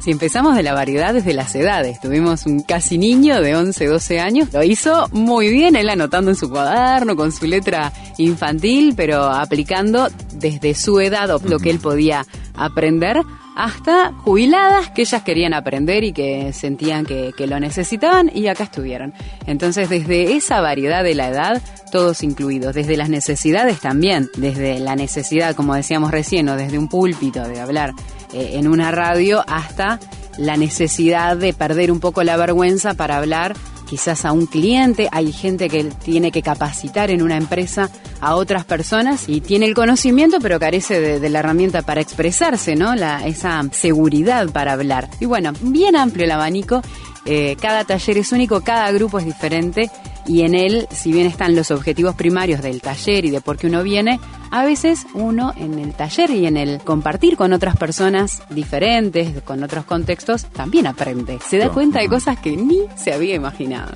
Si 0.00 0.12
empezamos 0.12 0.54
de 0.54 0.62
la 0.62 0.72
variedad 0.72 1.12
desde 1.12 1.34
las 1.34 1.54
edades, 1.56 2.00
tuvimos 2.00 2.46
un 2.46 2.62
casi 2.62 2.96
niño 2.96 3.40
de 3.40 3.56
11, 3.56 3.86
12 3.86 4.20
años, 4.20 4.48
lo 4.52 4.62
hizo 4.62 5.08
muy 5.10 5.50
bien, 5.50 5.74
él 5.74 5.90
anotando 5.90 6.30
en 6.30 6.36
su 6.36 6.48
cuaderno 6.48 7.16
con 7.16 7.32
su 7.32 7.44
letra 7.44 7.92
infantil, 8.16 8.94
pero 8.96 9.24
aplicando 9.24 10.08
desde 10.34 10.74
su 10.74 11.00
edad 11.00 11.40
lo 11.44 11.58
que 11.58 11.70
él 11.70 11.80
podía 11.80 12.24
aprender, 12.54 13.20
hasta 13.56 14.12
jubiladas 14.12 14.90
que 14.90 15.02
ellas 15.02 15.22
querían 15.22 15.54
aprender 15.54 16.04
y 16.04 16.12
que 16.12 16.52
sentían 16.52 17.06
que, 17.06 17.32
que 17.36 17.46
lo 17.46 17.58
necesitaban 17.58 18.30
y 18.32 18.46
acá 18.48 18.64
estuvieron. 18.64 19.14
Entonces, 19.46 19.88
desde 19.88 20.36
esa 20.36 20.60
variedad 20.60 21.02
de 21.02 21.14
la 21.14 21.28
edad, 21.28 21.62
todos 21.90 22.22
incluidos, 22.22 22.74
desde 22.74 22.96
las 22.96 23.08
necesidades 23.08 23.80
también, 23.80 24.28
desde 24.36 24.78
la 24.78 24.94
necesidad, 24.94 25.56
como 25.56 25.74
decíamos 25.74 26.10
recién, 26.10 26.48
o 26.50 26.56
desde 26.56 26.78
un 26.78 26.88
púlpito 26.88 27.48
de 27.48 27.58
hablar 27.58 27.94
eh, 28.32 28.50
en 28.54 28.68
una 28.68 28.90
radio 28.90 29.42
hasta 29.48 29.98
la 30.36 30.58
necesidad 30.58 31.36
de 31.36 31.54
perder 31.54 31.90
un 31.90 32.00
poco 32.00 32.22
la 32.22 32.36
vergüenza 32.36 32.92
para 32.94 33.16
hablar 33.16 33.54
quizás 33.86 34.24
a 34.24 34.32
un 34.32 34.46
cliente, 34.46 35.08
hay 35.12 35.32
gente 35.32 35.68
que 35.68 35.84
tiene 35.84 36.30
que 36.30 36.42
capacitar 36.42 37.10
en 37.10 37.22
una 37.22 37.36
empresa 37.36 37.88
a 38.20 38.34
otras 38.34 38.64
personas 38.64 39.28
y 39.28 39.40
tiene 39.40 39.66
el 39.66 39.74
conocimiento 39.74 40.38
pero 40.40 40.58
carece 40.58 41.00
de, 41.18 41.30
la 41.30 41.38
herramienta 41.38 41.82
para 41.82 42.00
expresarse, 42.00 42.76
¿no? 42.76 42.94
La, 42.94 43.26
esa 43.26 43.62
seguridad 43.72 44.48
para 44.50 44.72
hablar. 44.72 45.08
Y 45.20 45.26
bueno, 45.26 45.52
bien 45.60 45.96
amplio 45.96 46.24
el 46.24 46.30
abanico, 46.30 46.82
eh, 47.24 47.56
cada 47.60 47.84
taller 47.84 48.18
es 48.18 48.32
único, 48.32 48.60
cada 48.60 48.90
grupo 48.92 49.18
es 49.18 49.24
diferente 49.24 49.90
y 50.26 50.42
en 50.42 50.54
él, 50.54 50.86
si 50.90 51.12
bien 51.12 51.26
están 51.26 51.54
los 51.54 51.70
objetivos 51.70 52.14
primarios 52.14 52.62
del 52.62 52.80
taller 52.80 53.24
y 53.24 53.30
de 53.30 53.40
por 53.40 53.56
qué 53.56 53.68
uno 53.68 53.82
viene, 53.82 54.20
a 54.50 54.64
veces 54.64 55.06
uno 55.14 55.52
en 55.56 55.78
el 55.78 55.94
taller 55.94 56.30
y 56.30 56.46
en 56.46 56.56
el 56.56 56.80
compartir 56.80 57.36
con 57.36 57.52
otras 57.52 57.76
personas 57.76 58.42
diferentes, 58.50 59.42
con 59.42 59.62
otros 59.62 59.84
contextos, 59.84 60.46
también 60.46 60.86
aprende. 60.86 61.38
Se 61.46 61.58
da 61.58 61.68
cuenta 61.70 62.00
de 62.00 62.08
cosas 62.08 62.38
que 62.38 62.56
ni 62.56 62.80
se 62.96 63.12
había 63.12 63.34
imaginado. 63.34 63.92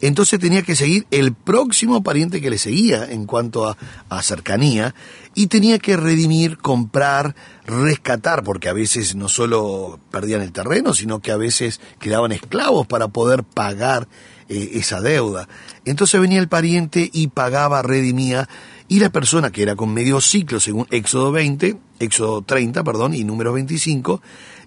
Entonces 0.02 0.40
tenía 0.40 0.62
que 0.62 0.75
seguir 0.75 1.08
el 1.12 1.34
próximo 1.34 2.04
pariente 2.04 2.42
que 2.42 2.50
le 2.50 2.58
seguía 2.58 3.06
en 3.10 3.25
cuanto 3.25 3.68
a, 3.68 3.78
a 4.10 4.22
cercanía 4.22 4.94
y 5.34 5.48
tenía 5.48 5.80
que 5.80 5.98
redimir, 5.98 6.58
comprar, 6.58 7.36
rescatar, 7.66 8.44
porque 8.44 8.70
a 8.70 8.74
veces 8.74 9.16
no 9.16 9.28
solo 9.28 10.00
perdían 10.12 10.42
el 10.42 10.52
terreno, 10.52 10.94
sino 10.94 11.20
que 11.20 11.32
a 11.32 11.38
veces 11.38 11.82
quedaban 12.00 12.32
esclavos 12.32 12.88
para 12.88 13.10
poder 13.10 13.44
pagar 13.44 14.08
eh, 14.48 14.72
esa 14.74 15.02
deuda. 15.02 15.48
Entonces 15.86 16.22
venía 16.22 16.40
el 16.40 16.48
pariente 16.48 17.10
y 17.12 17.28
pagaba, 17.30 17.82
redimía, 17.82 18.48
y 18.88 19.00
la 19.00 19.10
persona 19.10 19.51
que 19.51 19.63
era 19.63 19.75
con 19.75 19.94
medio 19.94 20.22
ciclo, 20.22 20.60
según 20.60 20.88
Éxodo 20.92 21.32
20, 21.32 21.77
Éxodo 22.00 22.42
30, 22.42 22.84
perdón, 22.84 23.13
y 23.13 23.24
número 23.24 23.54
25, 23.54 24.22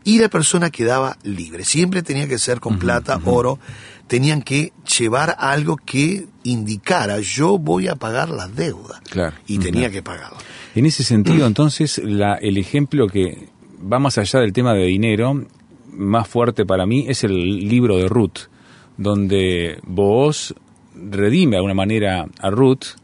y 0.04 0.18
la 0.18 0.28
persona 0.28 0.70
quedaba 0.70 1.18
libre. 1.22 1.64
Siempre 1.64 2.02
tenía 2.02 2.26
que 2.26 2.38
ser 2.38 2.60
con 2.60 2.78
plata, 2.78 3.20
oro, 3.24 3.58
tenían 4.06 4.42
que 4.42 4.72
llevar 4.98 5.36
algo 5.38 5.76
que 5.76 6.26
indicara 6.44 7.20
yo 7.20 7.58
voy 7.58 7.88
a 7.88 7.94
pagar 7.94 8.30
la 8.30 8.48
deuda. 8.48 9.00
Claro. 9.10 9.36
Y 9.46 9.58
tenía 9.58 9.90
que 9.90 10.02
pagarla. 10.02 10.38
En 10.74 10.86
ese 10.86 11.04
sentido, 11.04 11.46
entonces, 11.46 12.00
la, 12.02 12.34
el 12.34 12.58
ejemplo 12.58 13.06
que 13.06 13.48
va 13.80 13.98
más 13.98 14.18
allá 14.18 14.40
del 14.40 14.52
tema 14.52 14.74
de 14.74 14.86
dinero, 14.86 15.44
más 15.92 16.26
fuerte 16.26 16.64
para 16.64 16.86
mí, 16.86 17.04
es 17.08 17.22
el 17.22 17.68
libro 17.68 17.98
de 17.98 18.08
Ruth, 18.08 18.48
donde 18.96 19.78
Booz 19.84 20.54
redime 20.94 21.52
de 21.52 21.56
alguna 21.58 21.74
manera 21.74 22.26
a 22.40 22.50
Ruth, 22.50 22.96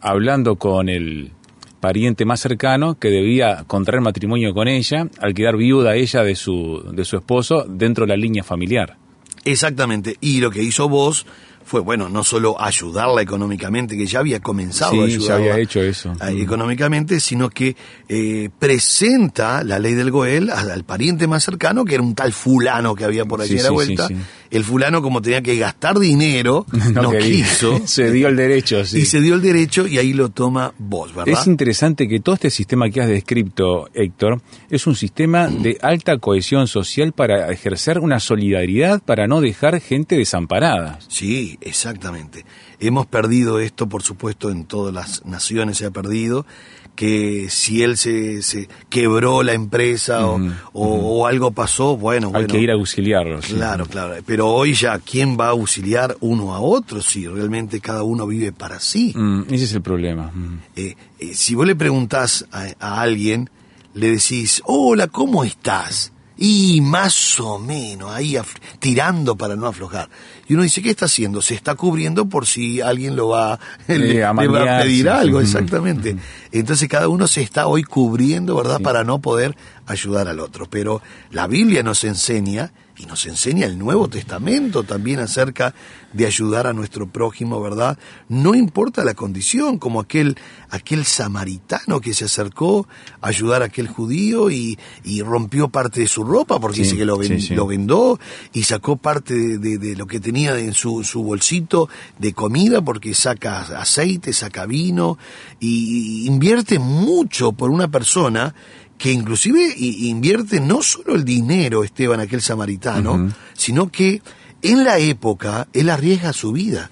hablando 0.00 0.56
con 0.56 0.88
el 0.88 1.32
pariente 1.80 2.24
más 2.24 2.40
cercano 2.40 2.98
que 2.98 3.08
debía 3.08 3.64
contraer 3.66 4.00
matrimonio 4.00 4.54
con 4.54 4.68
ella 4.68 5.08
al 5.20 5.34
quedar 5.34 5.56
viuda 5.56 5.94
ella 5.94 6.22
de 6.22 6.34
su, 6.34 6.82
de 6.92 7.04
su 7.04 7.16
esposo 7.16 7.64
dentro 7.68 8.06
de 8.06 8.08
la 8.08 8.16
línea 8.16 8.42
familiar. 8.42 8.96
Exactamente. 9.44 10.16
Y 10.20 10.40
lo 10.40 10.50
que 10.50 10.62
hizo 10.62 10.88
vos 10.88 11.26
fue, 11.66 11.80
bueno, 11.80 12.08
no 12.08 12.22
solo 12.24 12.60
ayudarla 12.60 13.20
económicamente, 13.22 13.96
que 13.96 14.06
ya 14.06 14.20
había 14.20 14.40
comenzado 14.40 14.92
Sí, 14.92 14.98
a 15.00 15.06
ya 15.06 15.14
ayudarla 15.16 15.36
había 15.52 15.58
hecho 15.64 15.82
eso. 15.82 16.12
eh, 16.12 16.40
económicamente, 16.40 17.20
sino 17.20 17.50
que 17.50 17.76
eh, 18.08 18.48
presenta 18.58 19.64
la 19.64 19.78
ley 19.78 19.94
del 19.94 20.10
Goel 20.10 20.50
al, 20.50 20.84
pariente 20.84 21.26
más 21.26 21.42
cercano, 21.44 21.84
que 21.84 21.94
era 21.94 22.02
un 22.02 22.14
tal 22.14 22.32
fulano 22.32 22.94
que 22.94 23.04
había 23.04 23.24
por 23.24 23.40
allí 23.40 23.54
Sí, 23.54 23.58
a 23.58 23.62
la 23.64 23.68
sí, 23.68 23.74
vuelta. 23.74 24.08
El 24.48 24.62
fulano, 24.62 25.02
como 25.02 25.20
tenía 25.20 25.42
que 25.42 25.56
gastar 25.58 25.98
dinero, 25.98 26.66
no, 26.94 27.10
quería. 27.10 27.44
quiso. 27.44 27.80
Se 27.86 28.12
dio 28.12 28.28
el 28.28 28.36
derecho, 28.36 28.84
sí. 28.84 28.98
Y 29.00 29.04
se 29.06 29.20
dio 29.20 29.34
el 29.34 29.42
derecho 29.42 29.86
y 29.88 29.98
ahí 29.98 30.12
lo 30.12 30.28
toma 30.28 30.72
vos, 30.78 31.12
¿verdad? 31.14 31.34
Es 31.40 31.46
interesante 31.48 32.06
que 32.06 32.20
todo 32.20 32.36
este 32.36 32.50
sistema 32.50 32.88
que 32.90 33.00
has 33.00 33.08
descrito, 33.08 33.88
Héctor, 33.92 34.40
es 34.70 34.86
un 34.86 34.94
sistema 34.94 35.48
de 35.48 35.78
alta 35.82 36.18
cohesión 36.18 36.68
social 36.68 37.12
para 37.12 37.50
ejercer 37.50 37.98
una 37.98 38.20
solidaridad 38.20 39.02
para 39.02 39.26
no 39.26 39.40
dejar 39.40 39.80
gente 39.80 40.16
desamparada. 40.16 40.98
Sí, 41.08 41.55
exactamente. 41.60 42.44
Hemos 42.80 43.06
perdido 43.06 43.58
esto, 43.60 43.88
por 43.88 44.02
supuesto, 44.02 44.50
en 44.50 44.64
todas 44.64 44.92
las 44.94 45.24
naciones 45.24 45.78
se 45.78 45.86
ha 45.86 45.90
perdido, 45.90 46.46
que 46.94 47.48
si 47.50 47.82
él 47.82 47.98
se, 47.98 48.40
se 48.42 48.68
quebró 48.88 49.42
la 49.42 49.52
empresa 49.52 50.26
o- 50.72 51.26
algo 51.26 51.50
pasó, 51.50 51.96
bueno, 51.96 52.28
Hay 52.28 52.32
bueno. 52.32 52.48
que 52.48 52.58
ir 52.58 52.70
a 52.70 52.74
auxiliarlos. 52.74 53.44
sí. 53.46 53.54
Claro, 53.54 53.84
claro. 53.86 54.14
Pero 54.24 54.48
hoy 54.48 54.72
ya, 54.72 54.98
¿quién 54.98 55.36
va 55.38 55.46
a 55.48 55.50
auxiliar 55.50 56.16
uno 56.20 56.54
a 56.54 56.60
otro 56.60 57.02
si 57.02 57.26
realmente 57.26 57.80
cada 57.80 58.02
uno 58.02 58.26
vive 58.26 58.50
para 58.52 58.80
sí? 58.80 59.12
Mm, 59.14 59.42
ese 59.52 59.64
es 59.64 59.72
el 59.74 59.82
problema. 59.82 60.30
Mm. 60.34 60.58
Eh, 60.76 60.96
eh, 61.18 61.34
si 61.34 61.54
vos 61.54 61.66
le 61.66 61.76
preguntás 61.76 62.46
a, 62.50 62.66
a 62.80 63.00
alguien, 63.02 63.50
le 63.92 64.10
decís, 64.12 64.62
hola, 64.64 65.08
¿cómo 65.08 65.44
estás? 65.44 66.12
Y 66.38 66.80
más 66.82 67.40
o 67.40 67.58
menos, 67.58 68.10
ahí 68.10 68.36
tirando 68.78 69.36
para 69.36 69.56
no 69.56 69.66
aflojar. 69.66 70.08
Y 70.48 70.54
uno 70.54 70.62
dice, 70.62 70.82
¿qué 70.82 70.90
está 70.90 71.06
haciendo? 71.06 71.42
Se 71.42 71.54
está 71.54 71.74
cubriendo 71.74 72.28
por 72.28 72.46
si 72.46 72.80
alguien 72.80 73.16
lo 73.16 73.28
va, 73.28 73.58
le, 73.88 73.98
le 73.98 74.20
va 74.22 74.78
a 74.78 74.82
pedir 74.82 75.08
algo, 75.08 75.40
exactamente. 75.40 76.16
Entonces 76.52 76.88
cada 76.88 77.08
uno 77.08 77.26
se 77.26 77.42
está 77.42 77.66
hoy 77.66 77.82
cubriendo, 77.82 78.56
¿verdad? 78.56 78.80
Para 78.80 79.02
no 79.02 79.18
poder 79.20 79.56
ayudar 79.86 80.28
al 80.28 80.40
otro. 80.40 80.68
Pero 80.70 81.02
la 81.30 81.46
Biblia 81.46 81.82
nos 81.82 82.04
enseña, 82.04 82.72
y 82.98 83.06
nos 83.06 83.26
enseña 83.26 83.66
el 83.66 83.78
Nuevo 83.78 84.08
Testamento 84.08 84.82
también 84.82 85.20
acerca 85.20 85.74
de 86.12 86.24
ayudar 86.24 86.66
a 86.66 86.72
nuestro 86.72 87.06
prójimo, 87.06 87.60
¿verdad? 87.60 87.98
No 88.28 88.54
importa 88.54 89.04
la 89.04 89.12
condición, 89.12 89.78
como 89.78 90.00
aquel, 90.00 90.36
aquel 90.70 91.04
samaritano 91.04 92.00
que 92.00 92.14
se 92.14 92.24
acercó 92.24 92.88
a 93.20 93.28
ayudar 93.28 93.60
a 93.62 93.66
aquel 93.66 93.86
judío 93.88 94.50
y, 94.50 94.78
y 95.04 95.20
rompió 95.20 95.68
parte 95.68 96.00
de 96.00 96.08
su 96.08 96.24
ropa 96.24 96.58
porque 96.58 96.76
Sí, 96.78 96.82
dice 96.84 96.96
que 96.96 97.04
lo, 97.04 97.18
ven- 97.18 97.40
sí, 97.40 97.48
sí. 97.48 97.54
lo 97.54 97.66
vendó 97.66 98.18
y 98.54 98.62
sacó 98.62 98.96
parte 98.96 99.34
de, 99.34 99.58
de- 99.58 99.78
de 99.78 99.96
lo 99.96 100.06
que 100.06 100.18
tenía 100.20 100.58
en 100.58 100.72
su, 100.72 101.04
su 101.04 101.22
bolsito 101.22 101.90
de 102.18 102.32
comida 102.32 102.80
porque 102.82 103.14
saca 103.14 103.60
aceite, 103.78 104.32
saca 104.32 104.64
vino 104.64 105.18
y, 105.60 106.24
y 106.24 106.26
invierte 106.26 106.78
mucho 106.78 107.52
por 107.52 107.70
una 107.70 107.88
persona 107.88 108.54
que 108.98 109.12
inclusive 109.12 109.74
invierte 109.76 110.60
no 110.60 110.82
solo 110.82 111.14
el 111.14 111.24
dinero, 111.24 111.84
Esteban, 111.84 112.20
aquel 112.20 112.40
samaritano, 112.40 113.32
sino 113.54 113.90
que 113.90 114.22
en 114.62 114.84
la 114.84 114.98
época 114.98 115.68
él 115.72 115.90
arriesga 115.90 116.32
su 116.32 116.52
vida. 116.52 116.90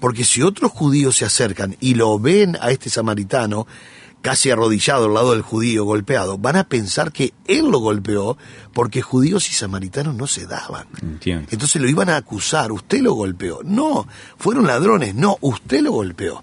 Porque 0.00 0.24
si 0.24 0.42
otros 0.42 0.72
judíos 0.72 1.16
se 1.16 1.24
acercan 1.24 1.76
y 1.80 1.94
lo 1.94 2.18
ven 2.18 2.58
a 2.60 2.70
este 2.70 2.90
samaritano 2.90 3.66
casi 4.20 4.50
arrodillado 4.50 5.04
al 5.04 5.14
lado 5.14 5.32
del 5.32 5.42
judío 5.42 5.84
golpeado, 5.84 6.38
van 6.38 6.56
a 6.56 6.64
pensar 6.64 7.12
que 7.12 7.34
él 7.46 7.70
lo 7.70 7.78
golpeó 7.78 8.38
porque 8.72 9.02
judíos 9.02 9.50
y 9.50 9.52
samaritanos 9.52 10.14
no 10.14 10.26
se 10.26 10.46
daban. 10.46 10.86
Entiendo. 11.02 11.48
Entonces 11.50 11.80
lo 11.80 11.88
iban 11.88 12.08
a 12.08 12.16
acusar, 12.16 12.72
usted 12.72 13.00
lo 13.00 13.12
golpeó. 13.12 13.60
No, 13.64 14.08
fueron 14.38 14.66
ladrones, 14.66 15.14
no, 15.14 15.36
usted 15.42 15.82
lo 15.82 15.92
golpeó. 15.92 16.42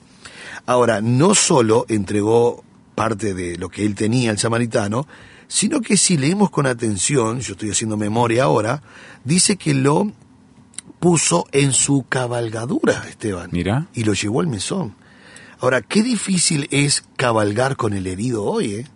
Ahora, 0.67 1.01
no 1.01 1.33
solo 1.33 1.85
entregó 1.89 2.63
parte 2.95 3.33
de 3.33 3.57
lo 3.57 3.69
que 3.69 3.85
él 3.85 3.95
tenía 3.95 4.31
el 4.31 4.37
samaritano, 4.37 5.07
sino 5.47 5.81
que 5.81 5.97
si 5.97 6.17
leemos 6.17 6.49
con 6.49 6.65
atención, 6.65 7.39
yo 7.41 7.53
estoy 7.53 7.71
haciendo 7.71 7.97
memoria 7.97 8.43
ahora, 8.43 8.81
dice 9.23 9.57
que 9.57 9.73
lo 9.73 10.11
puso 10.99 11.45
en 11.51 11.73
su 11.73 12.05
cabalgadura, 12.07 13.03
Esteban. 13.09 13.49
Mira. 13.51 13.87
Y 13.93 14.03
lo 14.03 14.13
llevó 14.13 14.41
al 14.41 14.47
mesón. 14.47 14.95
Ahora, 15.59 15.81
qué 15.81 16.03
difícil 16.03 16.67
es 16.71 17.03
cabalgar 17.17 17.75
con 17.75 17.93
el 17.93 18.07
herido 18.07 18.43
hoy, 18.43 18.75
¿eh? 18.75 18.87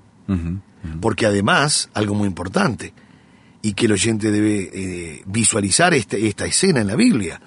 Porque 1.01 1.25
además, 1.25 1.89
algo 1.93 2.13
muy 2.15 2.27
importante, 2.27 2.93
y 3.61 3.73
que 3.73 3.87
el 3.87 3.93
oyente 3.93 4.29
debe 4.31 4.69
eh, 4.73 5.23
visualizar 5.25 5.93
este- 5.95 6.27
esta 6.27 6.45
escena 6.45 6.81
en 6.81 6.87
la 6.87 6.95
Biblia, 6.95 7.41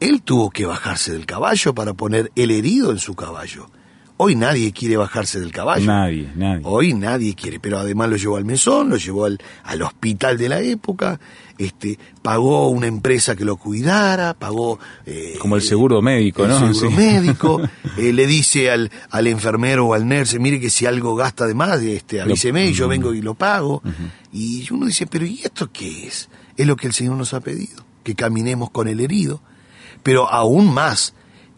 él 0.00 0.20
tuvo 0.22 0.50
que 0.50 0.66
bajarse 0.66 1.12
del 1.12 1.24
caballo 1.24 1.74
para 1.74 1.94
poner 1.94 2.30
el 2.36 2.50
herido 2.50 2.90
en 2.90 2.98
su 2.98 3.14
caballo. 3.14 3.70
Hoy 4.16 4.36
nadie 4.36 4.72
quiere 4.72 4.96
bajarse 4.96 5.40
del 5.40 5.50
caballo. 5.50 5.86
Nadie, 5.86 6.30
nadie. 6.36 6.60
Hoy 6.64 6.94
nadie 6.94 7.34
quiere, 7.34 7.58
pero 7.58 7.78
además 7.80 8.08
lo 8.10 8.16
llevó 8.16 8.36
al 8.36 8.44
mesón, 8.44 8.88
lo 8.88 8.96
llevó 8.96 9.24
al, 9.24 9.38
al 9.64 9.82
hospital 9.82 10.38
de 10.38 10.48
la 10.48 10.60
época, 10.60 11.18
este, 11.58 11.98
pagó 12.22 12.68
una 12.68 12.86
empresa 12.86 13.34
que 13.34 13.44
lo 13.44 13.56
cuidara, 13.56 14.34
pagó... 14.34 14.78
eh, 15.04 15.34
Como 15.40 15.56
el 15.56 15.62
seguro 15.62 16.00
médico, 16.00 16.44
el 16.44 16.50
¿no? 16.50 16.58
seguro 16.72 16.90
Sí. 16.90 16.94
médico, 16.96 17.60
eh, 17.96 18.12
le 18.12 18.26
dice 18.28 18.70
al, 18.70 18.88
al 19.10 19.26
enfermero 19.26 19.86
o 19.88 19.94
al 19.94 20.06
nurse, 20.08 20.38
mire 20.38 20.60
que 20.60 20.70
si 20.70 20.86
algo 20.86 21.16
gasta 21.16 21.44
de 21.48 21.54
más, 21.54 21.82
este, 21.82 22.20
avíseme 22.20 22.68
y 22.68 22.72
yo 22.72 22.86
vengo 22.86 23.12
y 23.14 23.20
lo 23.20 23.34
pago. 23.34 23.82
Y 24.32 24.64
uno 24.72 24.86
dice, 24.86 25.08
pero 25.08 25.26
¿y 25.26 25.40
esto 25.42 25.70
qué 25.72 26.06
es? 26.06 26.28
Es 26.56 26.66
lo 26.68 26.76
que 26.76 26.86
el 26.86 26.92
Señor 26.92 27.16
nos 27.16 27.34
ha 27.34 27.40
pedido, 27.40 27.84
que 28.04 28.14
caminemos 28.14 28.70
con 28.70 28.86
el 28.86 29.00
herido, 29.00 29.40
pero 30.04 30.30
aún 30.30 30.72
más, 30.72 31.14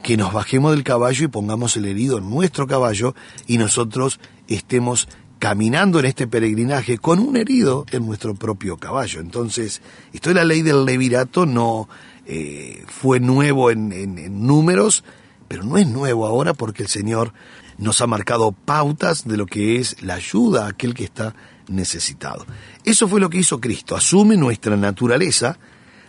que 0.07 0.17
nos 0.17 0.33
bajemos 0.33 0.71
del 0.71 0.85
caballo 0.85 1.25
y 1.25 1.29
pongamos 1.29 1.77
el 1.77 1.85
herido 1.85 2.19
en 2.19 2.31
nuestro 2.31 2.69
caballo 2.69 3.17
y 3.49 3.59
nosotros 3.59 4.21
estemos 4.47 5.09
caminando 5.41 5.99
en 5.99 6.05
este 6.05 6.29
peregrinaje 6.29 6.97
con 6.99 7.19
un 7.19 7.37
herido 7.37 7.85
en 7.91 8.07
nuestro 8.07 8.37
propio 8.37 8.77
caballo. 8.77 9.19
Entonces, 9.21 9.83
esto 10.13 10.29
de 10.31 10.37
la 10.37 10.45
ley 10.45 10.63
del 10.63 10.85
levirato 10.85 11.45
no 11.45 11.89
eh, 12.25 12.85
fue 12.87 13.19
nuevo 13.19 13.73
en, 13.73 13.93
en- 13.93 14.19
en 14.19 14.47
números, 14.47 15.03
pero 15.49 15.65
no 15.65 15.77
es 15.77 15.89
nuevo 15.89 16.25
ahora 16.25 16.55
porque 16.55 16.85
el 16.85 16.89
Señor 16.89 17.33
nos 17.77 18.01
ha 18.01 18.07
marcado 18.07 18.53
pautas 18.53 19.27
de 19.27 19.37
lo 19.37 19.47
que 19.47 19.81
es 19.81 20.01
la 20.05 20.15
ayuda 20.15 20.67
a 20.67 20.69
aquel 20.69 20.95
que 20.95 21.03
está 21.03 21.35
necesitado. 21.67 22.47
Eso 22.85 23.09
fue 23.09 23.19
lo 23.21 23.29
que 23.29 23.39
hizo 23.39 23.61
Cristo. 23.61 23.97
Asume 23.97 24.37
nuestra 24.37 24.77
naturaleza 24.77 25.59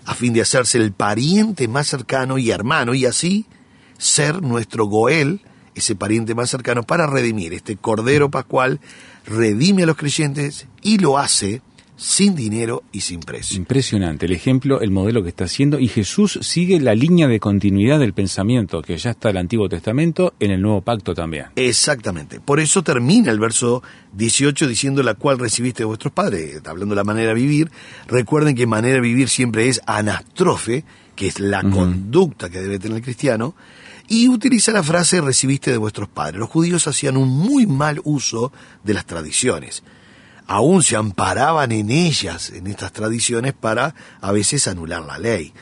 a 0.05 0.13
fin 0.13 0.33
de 0.33 0.41
hacerse 0.41 0.77
el 0.77 0.91
pariente 0.91 1.67
más 1.67 1.87
cercano 1.87 2.37
y 2.37 2.51
hermano 2.51 2.93
y 2.93 3.07
así 3.07 3.47
ser 3.97 4.41
nuestro 4.41 4.85
Goel, 4.85 5.41
ese 5.75 5.95
pariente 5.95 6.35
más 6.35 6.49
cercano, 6.49 6.83
para 6.83 7.07
redimir. 7.07 7.53
Este 7.53 7.75
Cordero 7.75 8.29
Pascual 8.29 8.79
redime 9.25 9.83
a 9.83 9.85
los 9.85 9.97
creyentes 9.97 10.67
y 10.81 10.97
lo 10.97 11.17
hace 11.17 11.61
sin 11.97 12.35
dinero 12.35 12.83
y 12.91 13.01
sin 13.01 13.19
precio. 13.19 13.57
Impresionante 13.57 14.27
el 14.27 14.31
ejemplo, 14.31 14.81
el 14.81 14.91
modelo 14.91 15.23
que 15.23 15.29
está 15.29 15.45
haciendo 15.45 15.79
y 15.79 15.87
Jesús 15.87 16.39
sigue 16.41 16.79
la 16.79 16.93
línea 16.93 17.27
de 17.27 17.39
continuidad 17.39 17.99
del 17.99 18.13
pensamiento 18.13 18.81
que 18.81 18.97
ya 18.97 19.11
está 19.11 19.29
en 19.29 19.37
el 19.37 19.41
Antiguo 19.41 19.67
Testamento 19.67 20.33
en 20.39 20.51
el 20.51 20.61
Nuevo 20.61 20.81
Pacto 20.81 21.15
también. 21.15 21.47
Exactamente. 21.55 22.39
Por 22.39 22.59
eso 22.59 22.83
termina 22.83 23.31
el 23.31 23.39
verso 23.39 23.81
18 24.13 24.67
diciendo 24.67 25.01
la 25.01 25.15
cual 25.15 25.39
recibiste 25.39 25.79
de 25.79 25.85
vuestros 25.85 26.13
padres, 26.13 26.61
hablando 26.65 26.93
de 26.93 26.97
la 26.97 27.03
manera 27.03 27.29
de 27.29 27.35
vivir. 27.35 27.71
Recuerden 28.07 28.55
que 28.55 28.67
manera 28.67 28.95
de 28.95 29.01
vivir 29.01 29.27
siempre 29.27 29.67
es 29.67 29.81
anastrofe, 29.87 30.85
que 31.15 31.27
es 31.27 31.39
la 31.39 31.63
conducta 31.63 32.49
que 32.49 32.61
debe 32.61 32.77
tener 32.77 32.97
el 32.97 33.03
cristiano, 33.03 33.55
y 34.07 34.29
utiliza 34.29 34.71
la 34.71 34.83
frase 34.83 35.21
recibiste 35.21 35.71
de 35.71 35.77
vuestros 35.77 36.09
padres. 36.09 36.39
Los 36.39 36.49
judíos 36.49 36.87
hacían 36.87 37.17
un 37.17 37.29
muy 37.29 37.65
mal 37.65 38.01
uso 38.03 38.51
de 38.83 38.93
las 38.93 39.05
tradiciones 39.05 39.83
aún 40.47 40.81
se 40.81 40.95
amparaban 40.95 41.71
en 41.71 41.91
ellas, 41.91 42.49
en 42.49 42.67
estas 42.67 42.93
tradiciones, 42.93 43.53
para 43.53 43.93
a 44.21 44.31
veces 44.31 44.67
anular 44.67 45.03
la 45.03 45.19
ley. 45.19 45.53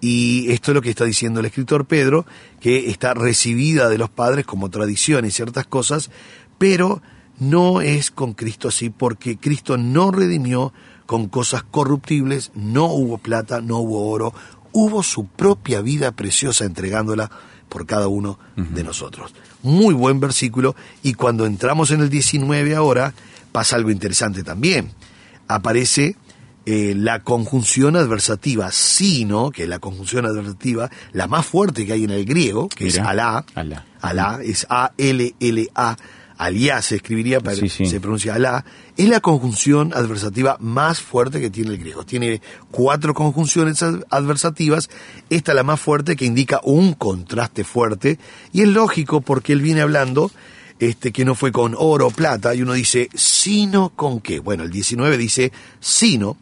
Y 0.00 0.50
esto 0.52 0.72
es 0.72 0.74
lo 0.74 0.82
que 0.82 0.90
está 0.90 1.04
diciendo 1.04 1.40
el 1.40 1.46
escritor 1.46 1.86
Pedro, 1.86 2.26
que 2.60 2.90
está 2.90 3.14
recibida 3.14 3.88
de 3.88 3.96
los 3.96 4.10
padres 4.10 4.44
como 4.44 4.68
tradición 4.68 5.24
y 5.24 5.30
ciertas 5.30 5.66
cosas, 5.66 6.10
pero 6.58 7.00
no 7.38 7.80
es 7.80 8.10
con 8.10 8.34
Cristo 8.34 8.68
así, 8.68 8.90
porque 8.90 9.38
Cristo 9.38 9.78
no 9.78 10.10
redimió 10.10 10.74
con 11.06 11.28
cosas 11.28 11.62
corruptibles, 11.62 12.50
no 12.54 12.86
hubo 12.86 13.18
plata, 13.18 13.60
no 13.60 13.78
hubo 13.78 14.10
oro, 14.10 14.34
hubo 14.72 15.02
su 15.02 15.26
propia 15.26 15.80
vida 15.80 16.12
preciosa 16.12 16.64
entregándola 16.64 17.30
por 17.74 17.86
cada 17.86 18.06
uno 18.06 18.38
de 18.54 18.84
nosotros. 18.84 19.34
Muy 19.64 19.94
buen 19.94 20.20
versículo, 20.20 20.76
y 21.02 21.14
cuando 21.14 21.44
entramos 21.44 21.90
en 21.90 22.02
el 22.02 22.08
19 22.08 22.76
ahora, 22.76 23.12
pasa 23.50 23.74
algo 23.74 23.90
interesante 23.90 24.44
también. 24.44 24.92
Aparece 25.48 26.14
eh, 26.66 26.94
la 26.96 27.24
conjunción 27.24 27.96
adversativa 27.96 28.70
sino, 28.70 29.50
que 29.50 29.64
es 29.64 29.68
la 29.68 29.80
conjunción 29.80 30.24
adversativa, 30.24 30.88
la 31.12 31.26
más 31.26 31.46
fuerte 31.46 31.84
que 31.84 31.94
hay 31.94 32.04
en 32.04 32.10
el 32.10 32.24
griego, 32.24 32.68
que 32.68 32.86
es 32.86 32.98
alá, 33.00 33.44
Alá. 33.56 33.84
alá, 34.00 34.38
es 34.44 34.68
A-L-L-A, 34.70 35.96
aliá 36.38 36.82
se 36.82 36.96
escribiría, 36.96 37.40
pero 37.40 37.66
se 37.68 38.00
pronuncia 38.00 38.34
alá, 38.34 38.64
es 38.96 39.08
la 39.08 39.20
conjunción 39.20 39.92
adversativa 39.94 40.56
más 40.60 41.00
fuerte 41.00 41.40
que 41.40 41.50
tiene 41.50 41.70
el 41.70 41.78
griego. 41.78 42.04
Tiene 42.04 42.40
cuatro 42.70 43.14
conjunciones 43.14 43.82
adversativas, 44.10 44.90
esta 45.30 45.52
es 45.52 45.56
la 45.56 45.62
más 45.62 45.80
fuerte 45.80 46.16
que 46.16 46.24
indica 46.24 46.60
un 46.64 46.94
contraste 46.94 47.64
fuerte, 47.64 48.18
y 48.52 48.62
es 48.62 48.68
lógico 48.68 49.20
porque 49.20 49.52
él 49.52 49.62
viene 49.62 49.80
hablando 49.80 50.30
este, 50.78 51.12
que 51.12 51.24
no 51.24 51.34
fue 51.34 51.52
con 51.52 51.74
oro 51.78 52.08
o 52.08 52.10
plata, 52.10 52.54
y 52.54 52.62
uno 52.62 52.72
dice, 52.72 53.08
sino 53.14 53.90
con 53.90 54.20
qué. 54.20 54.40
Bueno, 54.40 54.64
el 54.64 54.70
19 54.70 55.16
dice, 55.16 55.52
sino 55.80 56.36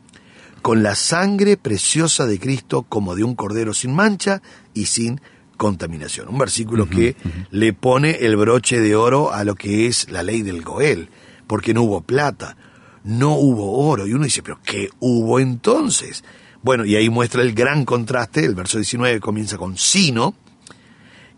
con 0.62 0.82
la 0.82 0.94
sangre 0.94 1.56
preciosa 1.56 2.24
de 2.24 2.38
Cristo 2.38 2.86
como 2.88 3.14
de 3.16 3.24
un 3.24 3.34
cordero 3.34 3.74
sin 3.74 3.94
mancha 3.94 4.42
y 4.74 4.86
sin 4.86 5.20
contaminación. 5.62 6.28
Un 6.28 6.38
versículo 6.38 6.88
que 6.88 7.14
le 7.52 7.72
pone 7.72 8.26
el 8.26 8.34
broche 8.34 8.80
de 8.80 8.96
oro 8.96 9.32
a 9.32 9.44
lo 9.44 9.54
que 9.54 9.86
es 9.86 10.10
la 10.10 10.24
ley 10.24 10.42
del 10.42 10.62
Goel, 10.62 11.08
porque 11.46 11.72
no 11.72 11.82
hubo 11.82 12.00
plata, 12.00 12.56
no 13.04 13.36
hubo 13.36 13.78
oro, 13.88 14.08
y 14.08 14.12
uno 14.12 14.24
dice, 14.24 14.42
pero 14.42 14.58
¿qué 14.64 14.88
hubo 14.98 15.38
entonces? 15.38 16.24
Bueno, 16.62 16.84
y 16.84 16.96
ahí 16.96 17.08
muestra 17.10 17.42
el 17.42 17.54
gran 17.54 17.84
contraste, 17.84 18.44
el 18.44 18.56
verso 18.56 18.78
19 18.78 19.20
comienza 19.20 19.56
con 19.56 19.78
sino, 19.78 20.34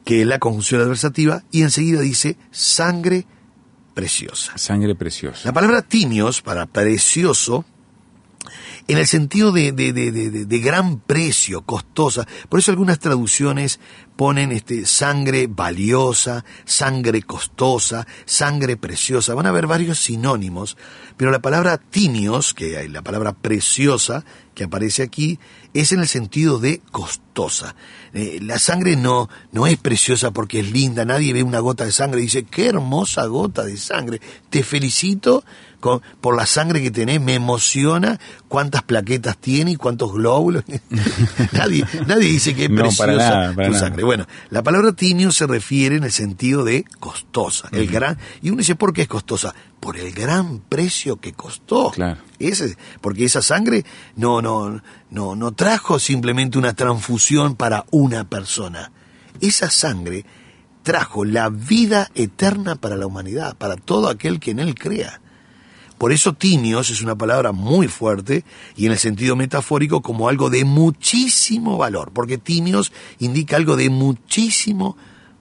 que 0.06 0.22
es 0.22 0.26
la 0.26 0.38
conjunción 0.38 0.80
adversativa, 0.80 1.42
y 1.50 1.60
enseguida 1.60 2.00
dice 2.00 2.38
sangre 2.50 3.26
preciosa. 3.92 4.56
Sangre 4.56 4.94
preciosa. 4.94 5.42
La 5.44 5.52
palabra 5.52 5.82
timios 5.82 6.40
para 6.40 6.64
precioso, 6.64 7.66
en 8.86 8.98
el 8.98 9.06
sentido 9.06 9.50
de, 9.50 9.72
de, 9.72 9.92
de, 9.92 10.10
de, 10.10 10.58
gran 10.58 11.00
precio, 11.00 11.62
costosa. 11.62 12.26
Por 12.48 12.60
eso 12.60 12.70
algunas 12.70 12.98
traducciones 12.98 13.80
ponen 14.16 14.52
este, 14.52 14.84
sangre 14.84 15.46
valiosa, 15.48 16.44
sangre 16.64 17.22
costosa, 17.22 18.06
sangre 18.26 18.76
preciosa. 18.76 19.34
Van 19.34 19.46
a 19.46 19.48
haber 19.48 19.66
varios 19.66 20.00
sinónimos, 20.00 20.76
pero 21.16 21.30
la 21.30 21.40
palabra 21.40 21.78
timios, 21.78 22.52
que 22.52 22.76
hay 22.76 22.88
la 22.88 23.02
palabra 23.02 23.32
preciosa 23.32 24.24
que 24.54 24.64
aparece 24.64 25.02
aquí, 25.02 25.38
es 25.72 25.90
en 25.90 26.00
el 26.00 26.06
sentido 26.06 26.58
de 26.58 26.80
costosa. 26.92 27.74
Eh, 28.12 28.38
la 28.40 28.58
sangre 28.58 28.96
no, 28.96 29.28
no 29.50 29.66
es 29.66 29.76
preciosa 29.76 30.30
porque 30.30 30.60
es 30.60 30.70
linda, 30.70 31.04
nadie 31.04 31.32
ve 31.32 31.42
una 31.42 31.58
gota 31.58 31.84
de 31.84 31.92
sangre 31.92 32.20
y 32.20 32.24
dice, 32.24 32.44
qué 32.44 32.68
hermosa 32.68 33.26
gota 33.26 33.64
de 33.64 33.76
sangre, 33.76 34.20
te 34.50 34.62
felicito 34.62 35.44
por 36.20 36.36
la 36.36 36.46
sangre 36.46 36.82
que 36.82 36.90
tenés, 36.90 37.20
me 37.20 37.34
emociona 37.34 38.18
cuántas 38.48 38.82
plaquetas 38.82 39.36
tiene 39.36 39.72
y 39.72 39.76
cuántos 39.76 40.12
glóbulos. 40.12 40.64
nadie, 41.52 41.84
nadie 42.06 42.28
dice 42.28 42.54
que 42.54 42.64
es 42.64 42.70
preciosa 42.70 43.54
tu 43.54 43.74
sangre. 43.74 44.04
Bueno, 44.04 44.26
la 44.50 44.62
palabra 44.62 44.92
timio 44.92 45.32
se 45.32 45.46
refiere 45.46 45.96
en 45.96 46.04
el 46.04 46.12
sentido 46.12 46.64
de 46.64 46.84
costosa. 47.00 47.68
el 47.72 47.86
gran, 47.86 48.18
y 48.42 48.50
uno 48.50 48.58
dice, 48.58 48.74
¿por 48.74 48.92
qué 48.92 49.02
es 49.02 49.08
costosa? 49.08 49.54
Por 49.80 49.96
el 49.96 50.12
gran 50.12 50.60
precio 50.60 51.16
que 51.16 51.32
costó. 51.32 51.90
Claro. 51.90 52.20
Ese, 52.38 52.76
porque 53.00 53.24
esa 53.24 53.42
sangre 53.42 53.84
no, 54.16 54.40
no, 54.40 54.82
no, 55.10 55.36
no 55.36 55.52
trajo 55.52 55.98
simplemente 55.98 56.58
una 56.58 56.74
transfusión 56.74 57.56
para 57.56 57.84
una 57.90 58.24
persona. 58.24 58.90
Esa 59.40 59.70
sangre 59.70 60.24
trajo 60.82 61.24
la 61.24 61.48
vida 61.48 62.10
eterna 62.14 62.76
para 62.76 62.96
la 62.96 63.06
humanidad, 63.06 63.56
para 63.56 63.76
todo 63.76 64.08
aquel 64.08 64.38
que 64.38 64.52
en 64.52 64.60
él 64.60 64.74
crea. 64.74 65.20
Por 65.98 66.12
eso 66.12 66.32
timios 66.32 66.90
es 66.90 67.02
una 67.02 67.16
palabra 67.16 67.52
muy 67.52 67.88
fuerte 67.88 68.44
y 68.76 68.86
en 68.86 68.92
el 68.92 68.98
sentido 68.98 69.36
metafórico 69.36 70.02
como 70.02 70.28
algo 70.28 70.50
de 70.50 70.64
muchísimo 70.64 71.78
valor, 71.78 72.10
porque 72.12 72.36
timios 72.38 72.92
indica 73.20 73.56
algo 73.56 73.76
de 73.76 73.90
muchísimo 73.90 74.96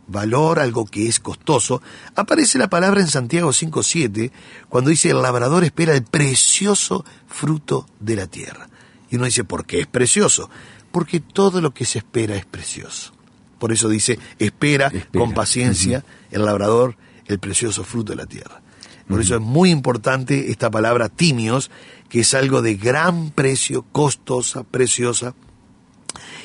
valor, 0.07 0.59
algo 0.59 0.85
que 0.85 1.07
es 1.07 1.19
costoso. 1.19 1.81
Aparece 2.15 2.57
la 2.57 2.69
palabra 2.69 3.01
en 3.01 3.07
Santiago 3.07 3.49
5.7 3.49 4.31
cuando 4.69 4.89
dice 4.89 5.09
el 5.09 5.21
labrador 5.21 5.63
espera 5.63 5.93
el 5.93 6.03
precioso 6.03 7.03
fruto 7.27 7.87
de 7.99 8.15
la 8.15 8.27
tierra. 8.27 8.69
Y 9.09 9.15
uno 9.15 9.25
dice, 9.25 9.43
¿por 9.43 9.65
qué 9.65 9.81
es 9.81 9.87
precioso? 9.87 10.49
Porque 10.91 11.19
todo 11.19 11.61
lo 11.61 11.73
que 11.73 11.85
se 11.85 11.99
espera 11.99 12.35
es 12.35 12.45
precioso. 12.45 13.13
Por 13.59 13.71
eso 13.71 13.89
dice, 13.89 14.19
espera, 14.39 14.91
con 15.13 15.33
paciencia 15.33 16.03
el 16.31 16.45
labrador 16.45 16.97
el 17.25 17.39
precioso 17.39 17.83
fruto 17.83 18.11
de 18.11 18.17
la 18.17 18.25
tierra. 18.25 18.61
Por 19.07 19.21
eso 19.21 19.35
es 19.35 19.41
muy 19.41 19.69
importante 19.69 20.51
esta 20.51 20.71
palabra 20.71 21.09
timios, 21.09 21.69
que 22.09 22.21
es 22.21 22.33
algo 22.33 22.61
de 22.61 22.75
gran 22.75 23.31
precio, 23.31 23.85
costosa, 23.91 24.63
preciosa. 24.63 25.35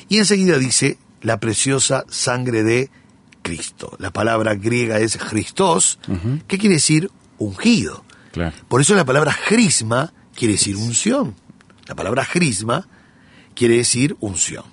Y 0.07 0.17
enseguida 0.17 0.57
dice 0.57 0.97
la 1.21 1.39
preciosa 1.39 2.05
sangre 2.09 2.63
de 2.63 2.89
Cristo. 3.41 3.95
La 3.99 4.11
palabra 4.11 4.55
griega 4.55 4.99
es 4.99 5.17
Christos, 5.17 5.99
que 6.47 6.57
quiere 6.57 6.75
decir 6.75 7.09
ungido. 7.37 8.03
Por 8.67 8.81
eso 8.81 8.95
la 8.95 9.05
palabra 9.05 9.35
crisma 9.47 10.13
quiere 10.35 10.53
decir 10.53 10.75
unción. 10.75 11.35
La 11.87 11.95
palabra 11.95 12.27
crisma 12.31 12.87
quiere 13.55 13.77
decir 13.77 14.15
unción. 14.19 14.63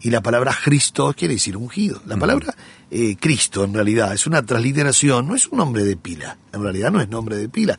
Y 0.00 0.10
la 0.10 0.22
palabra 0.22 0.56
Cristo 0.64 1.14
quiere 1.16 1.34
decir 1.34 1.56
ungido. 1.56 2.02
La 2.06 2.16
palabra 2.16 2.54
eh, 2.90 3.16
Cristo 3.18 3.64
en 3.64 3.74
realidad 3.74 4.12
es 4.14 4.26
una 4.26 4.42
transliteración, 4.42 5.26
no 5.28 5.34
es 5.34 5.46
un 5.48 5.58
nombre 5.58 5.84
de 5.84 5.96
pila, 5.96 6.38
en 6.52 6.62
realidad 6.62 6.90
no 6.90 7.00
es 7.00 7.08
nombre 7.08 7.36
de 7.36 7.48
pila. 7.48 7.78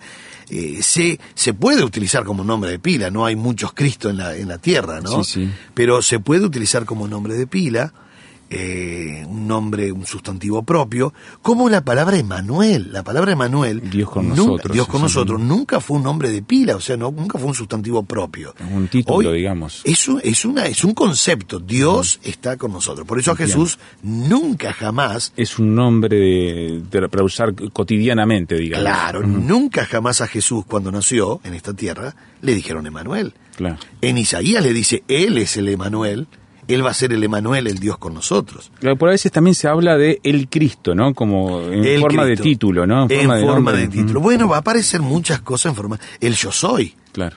Eh, 0.50 0.82
se, 0.82 1.20
se 1.34 1.54
puede 1.54 1.84
utilizar 1.84 2.24
como 2.24 2.44
nombre 2.44 2.72
de 2.72 2.80
pila, 2.80 3.10
no 3.10 3.26
hay 3.26 3.36
muchos 3.36 3.74
Cristo 3.74 4.10
en 4.10 4.18
la, 4.18 4.36
en 4.36 4.48
la 4.48 4.58
tierra, 4.58 5.02
¿no? 5.02 5.22
Pero 5.74 6.02
se 6.02 6.20
puede 6.20 6.46
utilizar 6.46 6.86
como 6.86 7.08
nombre 7.08 7.34
de 7.36 7.48
pila 7.48 7.94
eh, 8.50 9.26
un 9.28 9.48
nombre, 9.48 9.92
un 9.92 10.06
sustantivo 10.06 10.64
propio, 10.64 11.14
como 11.42 11.70
la 11.70 11.82
palabra 11.82 12.18
Emanuel. 12.18 12.92
La 12.92 13.04
palabra 13.04 13.32
Emanuel, 13.32 13.90
Dios 13.90 14.10
con 14.10 14.30
nunca, 14.30 14.42
nosotros, 14.42 14.74
Dios 14.74 14.88
con 14.88 15.02
nosotros, 15.02 15.40
nunca 15.40 15.80
fue 15.80 15.98
un 15.98 16.04
nombre 16.04 16.30
de 16.30 16.42
pila, 16.42 16.76
o 16.76 16.82
sea, 16.82 16.98
no, 16.98 17.12
nunca 17.12 17.38
fue 17.38 17.48
un 17.48 17.56
sustantivo 17.56 18.04
propio. 18.04 18.56
Un 18.72 18.88
título, 18.88 19.32
digamos. 19.32 19.82
Es 19.84 20.08
un, 20.08 20.20
es, 20.24 20.46
una, 20.46 20.66
es 20.66 20.84
un 20.84 20.94
concepto, 20.94 21.60
Dios 21.60 22.20
está 22.24 22.58
con 22.58 22.72
nosotros. 22.72 23.06
Por 23.06 23.20
eso 23.20 23.32
a 23.32 23.36
Jesús 23.36 23.78
nunca 24.02 24.74
jamás... 24.74 25.34
Es 25.38 25.60
un 25.60 25.76
nombre 25.76 26.18
de, 26.18 27.10
para 27.10 27.24
usar 27.24 27.54
cotidianamente, 27.72 28.56
digamos. 28.56 28.84
Claro, 28.84 29.22
nunca 29.26 29.86
jamás 29.86 30.22
a 30.22 30.28
Jesús 30.28 30.66
cuando 30.66 30.92
nació 30.92 31.40
en 31.44 31.54
esta 31.54 31.74
tierra 31.74 32.16
le 32.42 32.56
dijeron 32.56 32.88
Emanuel. 32.88 33.34
Claro. 33.56 33.78
En 34.02 34.18
Isaías 34.18 34.64
le 34.64 34.74
dice, 34.74 35.04
Él 35.08 35.38
es 35.38 35.58
el 35.58 35.68
Emanuel, 35.68 36.28
Él 36.70 36.86
va 36.86 36.92
a 36.92 36.94
ser 36.94 37.12
el 37.12 37.24
Emanuel, 37.24 37.68
el 37.68 37.80
Dios 37.80 37.98
con 37.98 38.14
nosotros. 38.14 38.72
Pero 38.80 38.96
por 38.96 39.10
a 39.10 39.12
veces 39.12 39.32
también 39.32 39.56
se 39.56 39.68
habla 39.68 39.98
de 39.98 40.20
el 40.24 40.48
Cristo, 40.50 40.96
¿no? 40.96 41.14
Como 41.14 41.62
en 41.64 41.84
El 41.84 42.00
forma 42.00 42.24
Cristo. 42.24 42.44
de 42.44 42.50
título, 42.50 42.88
¿no? 42.88 43.04
En 43.10 43.28
forma, 43.28 43.40
nombre. 43.40 43.78
de 43.78 43.88
título. 43.88 44.20
Mm, 44.20 44.24
Bueno, 44.24 44.48
va 44.48 44.58
a 44.58 44.60
aparecer 44.60 45.02
muchas 45.02 45.42
cosas 45.42 45.72
en 45.72 45.76
forma. 45.76 46.00
El 46.22 46.36
yo 46.36 46.52
soy. 46.52 46.96
Claro. 47.12 47.36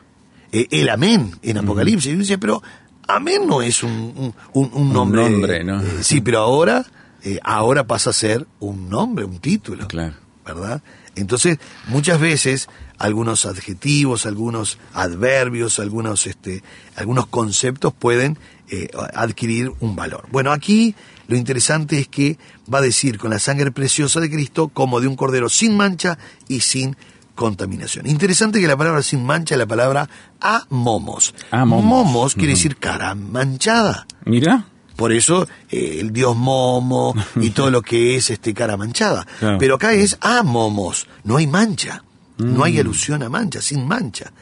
eh, 0.52 0.66
el 0.70 0.88
amén 0.90 1.30
en 1.42 1.56
Apocalipsis. 1.58 2.12
Y 2.12 2.16
dice, 2.16 2.36
pero 2.38 2.62
amén 3.08 3.46
no 3.46 3.62
es 3.62 3.82
un, 3.82 3.90
un- 3.92 4.34
un- 4.52 4.70
un 4.74 4.92
nombre. 4.92 5.28
nombre, 5.30 5.64
¿no? 5.64 5.80
eh, 5.80 6.02
sí, 6.02 6.20
pero 6.20 6.40
ahora, 6.40 6.84
eh, 7.24 7.38
ahora 7.42 7.86
pasa 7.86 8.10
a 8.10 8.12
ser 8.12 8.46
un 8.60 8.88
nombre, 8.90 9.24
un 9.24 9.38
título. 9.38 9.88
Claro. 9.88 10.14
¿Verdad? 10.44 10.82
Entonces, 11.14 11.58
muchas 11.88 12.20
veces 12.20 12.68
algunos 12.98 13.46
adjetivos, 13.46 14.26
algunos 14.26 14.78
adverbios, 14.92 15.78
algunos, 15.78 16.26
este, 16.26 16.62
algunos 16.96 17.26
conceptos 17.26 17.92
pueden 17.94 18.38
eh, 18.74 18.88
adquirir 19.12 19.70
un 19.80 19.94
valor. 19.94 20.26
Bueno, 20.32 20.50
aquí 20.50 20.94
lo 21.28 21.36
interesante 21.36 21.98
es 21.98 22.08
que 22.08 22.38
va 22.72 22.78
a 22.78 22.80
decir 22.80 23.18
con 23.18 23.30
la 23.30 23.38
sangre 23.38 23.70
preciosa 23.70 24.18
de 24.18 24.30
Cristo 24.30 24.68
como 24.68 24.98
de 24.98 25.08
un 25.08 25.14
cordero 25.14 25.50
sin 25.50 25.76
mancha 25.76 26.16
y 26.48 26.60
sin 26.60 26.96
contaminación. 27.34 28.06
Interesante 28.06 28.62
que 28.62 28.66
la 28.66 28.78
palabra 28.78 29.02
sin 29.02 29.26
mancha 29.26 29.56
es 29.56 29.58
la 29.58 29.66
palabra 29.66 30.08
amomos. 30.40 31.34
Amomos. 31.50 31.84
Momos 31.84 32.34
quiere 32.34 32.54
decir 32.54 32.78
cara 32.78 33.14
manchada. 33.14 34.06
Mira. 34.24 34.64
Por 34.96 35.12
eso 35.12 35.46
eh, 35.70 35.98
el 36.00 36.10
dios 36.10 36.34
Momo 36.34 37.14
y 37.36 37.50
todo 37.50 37.70
lo 37.70 37.82
que 37.82 38.16
es 38.16 38.30
este 38.30 38.54
cara 38.54 38.78
manchada. 38.78 39.26
Claro. 39.38 39.58
Pero 39.58 39.74
acá 39.74 39.92
es 39.92 40.16
a 40.22 40.42
momos, 40.42 41.08
no 41.24 41.36
hay 41.36 41.46
mancha. 41.46 42.04
No 42.38 42.64
hay 42.64 42.78
alusión 42.78 43.22
a 43.22 43.28
mancha, 43.28 43.60
sin 43.60 43.86
mancha. 43.86 44.32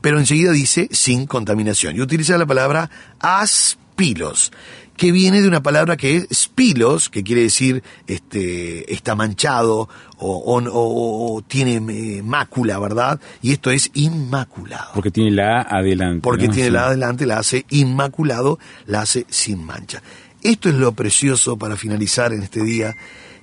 Pero 0.00 0.18
enseguida 0.18 0.52
dice 0.52 0.88
sin 0.92 1.26
contaminación. 1.26 1.96
Y 1.96 2.00
utiliza 2.00 2.38
la 2.38 2.46
palabra 2.46 2.90
aspilos, 3.20 4.52
que 4.96 5.12
viene 5.12 5.40
de 5.40 5.48
una 5.48 5.62
palabra 5.62 5.96
que 5.96 6.16
es 6.16 6.26
spilos, 6.32 7.08
que 7.08 7.22
quiere 7.22 7.42
decir 7.42 7.82
este, 8.08 8.92
está 8.92 9.14
manchado 9.14 9.88
o, 10.16 10.36
o- 10.36 10.60
o- 10.68 11.36
o 11.36 11.42
tiene 11.42 11.76
eh, 12.16 12.22
mácula, 12.22 12.78
¿verdad? 12.80 13.20
Y 13.42 13.52
esto 13.52 13.70
es 13.70 13.90
inmaculado. 13.94 14.90
Porque 14.94 15.10
tiene 15.12 15.30
la 15.30 15.60
A 15.62 15.78
adelante. 15.78 16.20
Porque 16.22 16.48
¿no? 16.48 16.52
tiene 16.54 16.68
Sí. 16.70 16.74
la 16.74 16.86
adelante, 16.86 17.26
la 17.26 17.38
hace 17.38 17.64
inmaculado, 17.70 18.58
la 18.86 19.02
hace 19.02 19.24
sin 19.28 19.64
mancha. 19.64 20.02
Esto 20.42 20.68
es 20.68 20.74
lo 20.76 20.92
precioso 20.92 21.56
para 21.56 21.76
finalizar 21.76 22.32
en 22.32 22.42
este 22.42 22.62
día, 22.62 22.96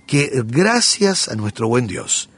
que 0.07 0.29
gracias 0.45 1.29
a 1.29 1.35
nuestro 1.35 1.67
buen 1.67 1.87
Dios, 1.87 2.29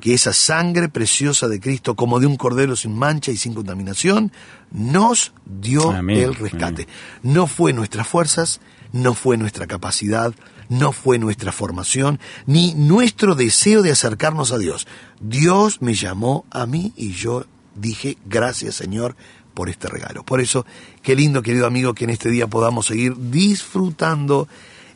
que 0.00 0.14
esa 0.14 0.32
sangre 0.32 0.88
preciosa 0.88 1.48
de 1.48 1.60
Cristo, 1.60 1.96
como 1.96 2.20
de 2.20 2.26
un 2.26 2.36
cordero 2.36 2.76
sin 2.76 2.96
mancha 2.96 3.32
y 3.32 3.36
sin 3.36 3.54
contaminación, 3.54 4.32
nos 4.70 5.32
dio 5.44 5.90
Amén, 5.90 6.18
el 6.18 6.34
rescate. 6.34 6.86
No 7.22 7.46
fue 7.46 7.72
nuestras 7.72 8.06
fuerzas, 8.06 8.60
no 8.92 9.14
fue 9.14 9.36
nuestra 9.36 9.66
capacidad, 9.66 10.34
no 10.68 10.92
fue 10.92 11.18
nuestra 11.18 11.52
formación, 11.52 12.20
ni 12.46 12.74
nuestro 12.74 13.34
deseo 13.34 13.82
de 13.82 13.90
acercarnos 13.90 14.52
a 14.52 14.58
Dios. 14.58 14.86
Dios 15.20 15.82
me 15.82 15.94
llamó 15.94 16.44
a 16.50 16.66
mí 16.66 16.92
y 16.96 17.12
yo 17.12 17.46
dije, 17.74 18.18
gracias 18.26 18.74
Señor 18.76 19.16
por 19.54 19.68
este 19.68 19.88
regalo. 19.88 20.24
Por 20.24 20.40
eso, 20.40 20.64
qué 21.02 21.16
lindo, 21.16 21.42
querido 21.42 21.66
amigo, 21.66 21.94
que 21.94 22.04
en 22.04 22.10
este 22.10 22.30
día 22.30 22.46
podamos 22.46 22.86
seguir 22.86 23.16
disfrutando 23.16 24.46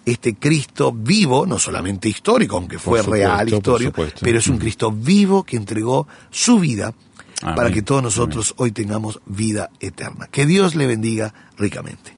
este 0.05 0.35
Cristo 0.35 0.93
vivo, 0.93 1.47
no 1.47 1.59
solamente 1.59 2.09
histórico, 2.09 2.57
aunque 2.57 2.79
fue 2.79 3.01
supuesto, 3.01 3.11
real, 3.12 3.49
histórico, 3.49 4.05
pero 4.21 4.38
es 4.38 4.47
un 4.49 4.59
Cristo 4.59 4.91
vivo 4.91 5.45
que 5.45 5.57
entregó 5.57 6.07
su 6.31 6.59
vida 6.59 6.95
Amén, 7.43 7.57
para 7.57 7.71
que 7.71 7.83
todos 7.83 8.03
nosotros 8.03 8.55
hoy 8.57 8.73
tengamos 8.73 9.21
vida 9.27 9.71
eterna. 9.81 10.29
Que 10.31 10.47
Dios 10.47 10.75
le 10.75 10.87
bendiga 10.87 11.35
ricamente. 11.57 12.17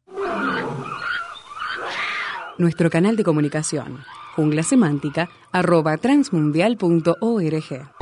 Nuestro 2.56 2.88
canal 2.88 3.16
de 3.16 3.24
comunicación, 3.24 4.04
jungla 4.36 4.62
semántica, 4.62 5.28
arroba 5.52 5.96
transmundial.org. 5.96 7.93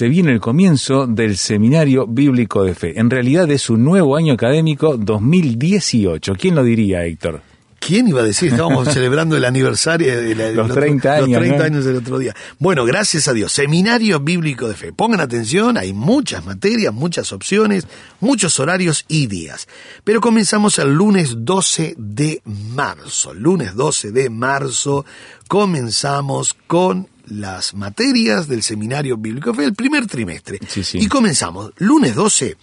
Se 0.00 0.08
viene 0.08 0.32
el 0.32 0.40
comienzo 0.40 1.06
del 1.06 1.36
Seminario 1.36 2.06
Bíblico 2.06 2.64
de 2.64 2.74
Fe. 2.74 2.98
En 2.98 3.10
realidad 3.10 3.50
es 3.50 3.68
un 3.68 3.84
nuevo 3.84 4.16
año 4.16 4.32
académico 4.32 4.96
2018. 4.96 6.32
¿Quién 6.38 6.54
lo 6.54 6.64
diría, 6.64 7.04
Héctor? 7.04 7.42
¿Quién 7.78 8.08
iba 8.08 8.22
a 8.22 8.24
decir? 8.24 8.50
Estábamos 8.50 8.88
celebrando 8.94 9.36
el 9.36 9.44
aniversario 9.44 10.22
de 10.22 10.34
la- 10.34 10.52
Los 10.52 10.70
el 10.70 10.74
30 10.74 11.14
años, 11.16 11.28
Los 11.28 11.38
30 11.40 11.58
¿no? 11.58 11.64
años 11.64 11.84
del 11.84 11.96
otro 11.96 12.18
día. 12.18 12.34
Bueno, 12.58 12.86
gracias 12.86 13.28
a 13.28 13.34
Dios. 13.34 13.52
Seminario 13.52 14.20
Bíblico 14.20 14.68
de 14.68 14.74
Fe. 14.74 14.90
Pongan 14.94 15.20
atención, 15.20 15.76
hay 15.76 15.92
muchas 15.92 16.46
materias, 16.46 16.94
muchas 16.94 17.30
opciones, 17.34 17.86
muchos 18.20 18.58
horarios 18.58 19.04
y 19.06 19.26
días. 19.26 19.68
Pero 20.02 20.22
comenzamos 20.22 20.78
el 20.78 20.94
lunes 20.94 21.34
12 21.44 21.94
de 21.98 22.40
marzo. 22.46 23.34
Lunes 23.34 23.74
12 23.74 24.12
de 24.12 24.30
marzo 24.30 25.04
comenzamos 25.46 26.56
con 26.66 27.06
las 27.30 27.74
materias 27.74 28.48
del 28.48 28.62
Seminario 28.62 29.16
Bíblico 29.16 29.54
Fe, 29.54 29.64
el 29.64 29.74
primer 29.74 30.06
trimestre. 30.06 30.58
Sí, 30.68 30.84
sí. 30.84 30.98
Y 30.98 31.06
comenzamos. 31.06 31.72
Lunes 31.78 32.14
12. 32.14 32.56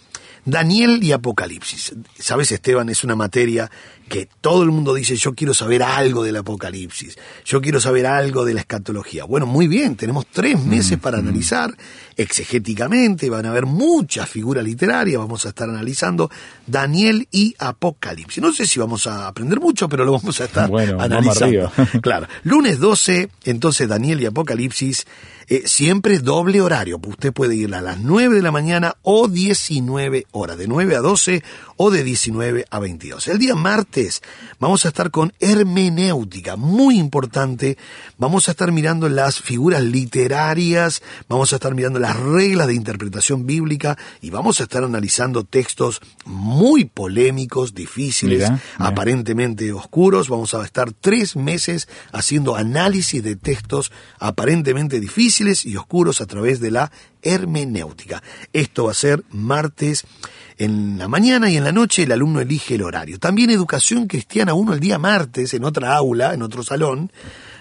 Daniel 0.45 1.03
y 1.03 1.12
Apocalipsis. 1.12 1.93
Sabes, 2.17 2.51
Esteban, 2.53 2.88
es 2.88 3.03
una 3.03 3.15
materia 3.15 3.69
que 4.08 4.30
todo 4.41 4.63
el 4.63 4.72
mundo 4.72 4.93
dice, 4.93 5.15
yo 5.15 5.34
quiero 5.34 5.54
saber 5.54 5.84
algo 5.84 6.24
del 6.24 6.38
Apocalipsis, 6.38 7.17
yo 7.46 7.62
quiero 7.62 7.80
saber 7.80 8.06
algo 8.06 8.46
de 8.46 8.54
la 8.54 8.62
escatología. 8.62 9.26
Bueno, 9.26 9.46
muy 9.46 9.67
bien, 9.67 9.96
tenemos 9.96 10.26
tres 10.28 10.63
meses 10.63 10.98
para 10.98 11.17
analizar 11.17 11.76
exegéticamente, 12.15 13.30
van 13.30 13.46
a 13.46 13.50
haber 13.50 13.65
muchas 13.65 14.30
figuras 14.30 14.63
literarias, 14.63 15.20
vamos 15.20 15.46
a 15.46 15.50
estar 15.50 15.70
analizando 15.70 16.32
Daniel 16.65 17.28
y 17.32 17.56
Apocalipsis. 17.60 18.41
No 18.41 18.52
sé 18.52 18.65
si 18.65 18.80
vamos 18.80 19.08
a 19.08 19.28
aprender 19.28 19.60
mucho, 19.60 19.88
pero 19.88 20.04
lo 20.04 20.13
vamos 20.13 20.39
a 20.41 20.46
estar 20.46 20.70
Bueno, 20.70 21.00
analizando. 21.00 21.72
Claro. 22.02 22.28
Lunes 22.43 22.80
12, 22.80 23.30
entonces 23.46 23.88
Daniel 23.88 24.22
y 24.22 24.26
Apocalipsis, 24.26 25.06
eh, 25.50 25.63
siempre 25.65 26.20
doble 26.20 26.60
horario. 26.60 27.00
Usted 27.06 27.32
puede 27.32 27.56
ir 27.56 27.74
a 27.74 27.82
las 27.82 28.00
9 28.00 28.36
de 28.36 28.41
la 28.41 28.52
mañana 28.52 28.96
o 29.02 29.28
19 29.30 30.26
horas, 30.32 30.58
de 30.58 30.67
9 30.67 30.96
a 30.96 31.00
12 31.00 31.41
o 31.78 31.89
de 31.89 32.04
19 32.04 32.65
a 32.70 32.80
22. 32.80 33.28
El 33.30 33.39
día 33.39 33.56
martes 33.56 33.96
vamos 34.60 34.86
a 34.86 34.89
estar 34.89 35.12
con 35.12 35.33
hermenéutica, 35.39 36.55
muy 36.55 36.97
importante. 36.97 37.77
Vamos 38.17 38.47
a 38.47 38.51
estar 38.51 38.71
mirando 38.71 39.10
las 39.10 39.39
figuras 39.39 39.81
literarias, 39.83 41.01
vamos 41.27 41.53
a 41.53 41.57
estar 41.57 41.73
mirando 41.75 41.99
las 41.99 42.17
reglas 42.17 42.67
de 42.67 42.75
interpretación 42.75 43.45
bíblica 43.45 43.97
y 44.21 44.29
vamos 44.29 44.60
a 44.60 44.63
estar 44.63 44.83
analizando 44.83 45.43
textos 45.43 46.01
muy 46.25 46.86
polémicos, 46.86 47.73
difíciles, 47.73 48.39
Mira, 48.39 48.62
mira. 48.79 48.89
aparentemente 48.89 49.71
oscuros. 49.73 50.29
Vamos 50.29 50.53
a 50.53 50.63
estar 50.63 50.91
tres 50.91 51.36
meses 51.36 51.88
haciendo 52.12 52.55
análisis 52.55 53.23
de 53.23 53.36
textos 53.36 53.91
aparentemente 54.19 54.99
difíciles 54.99 55.65
y 55.65 55.75
oscuros 55.77 56.21
a 56.21 56.25
través 56.25 56.60
de 56.60 56.71
la 56.71 56.91
hermenéutica. 57.28 58.24
Esto 58.54 58.86
va 58.86 58.92
a 58.92 58.96
ser 58.96 59.24
martes 59.32 60.06
en 60.58 60.98
la 60.98 61.08
mañana 61.08 61.50
y 61.50 61.58
en 61.58 61.63
la 61.63 61.72
noche 61.72 62.04
el 62.04 62.12
alumno 62.12 62.40
elige 62.40 62.76
el 62.76 62.84
horario. 62.84 63.20
También 63.20 63.50
Educación 63.50 64.08
Cristiana 64.08 64.54
1 64.54 64.74
el 64.74 64.80
día 64.80 64.98
martes 64.98 65.54
en 65.54 65.63
otra 65.63 65.96
aula, 65.96 66.34
en 66.34 66.42
otro 66.42 66.63
salón, 66.63 67.12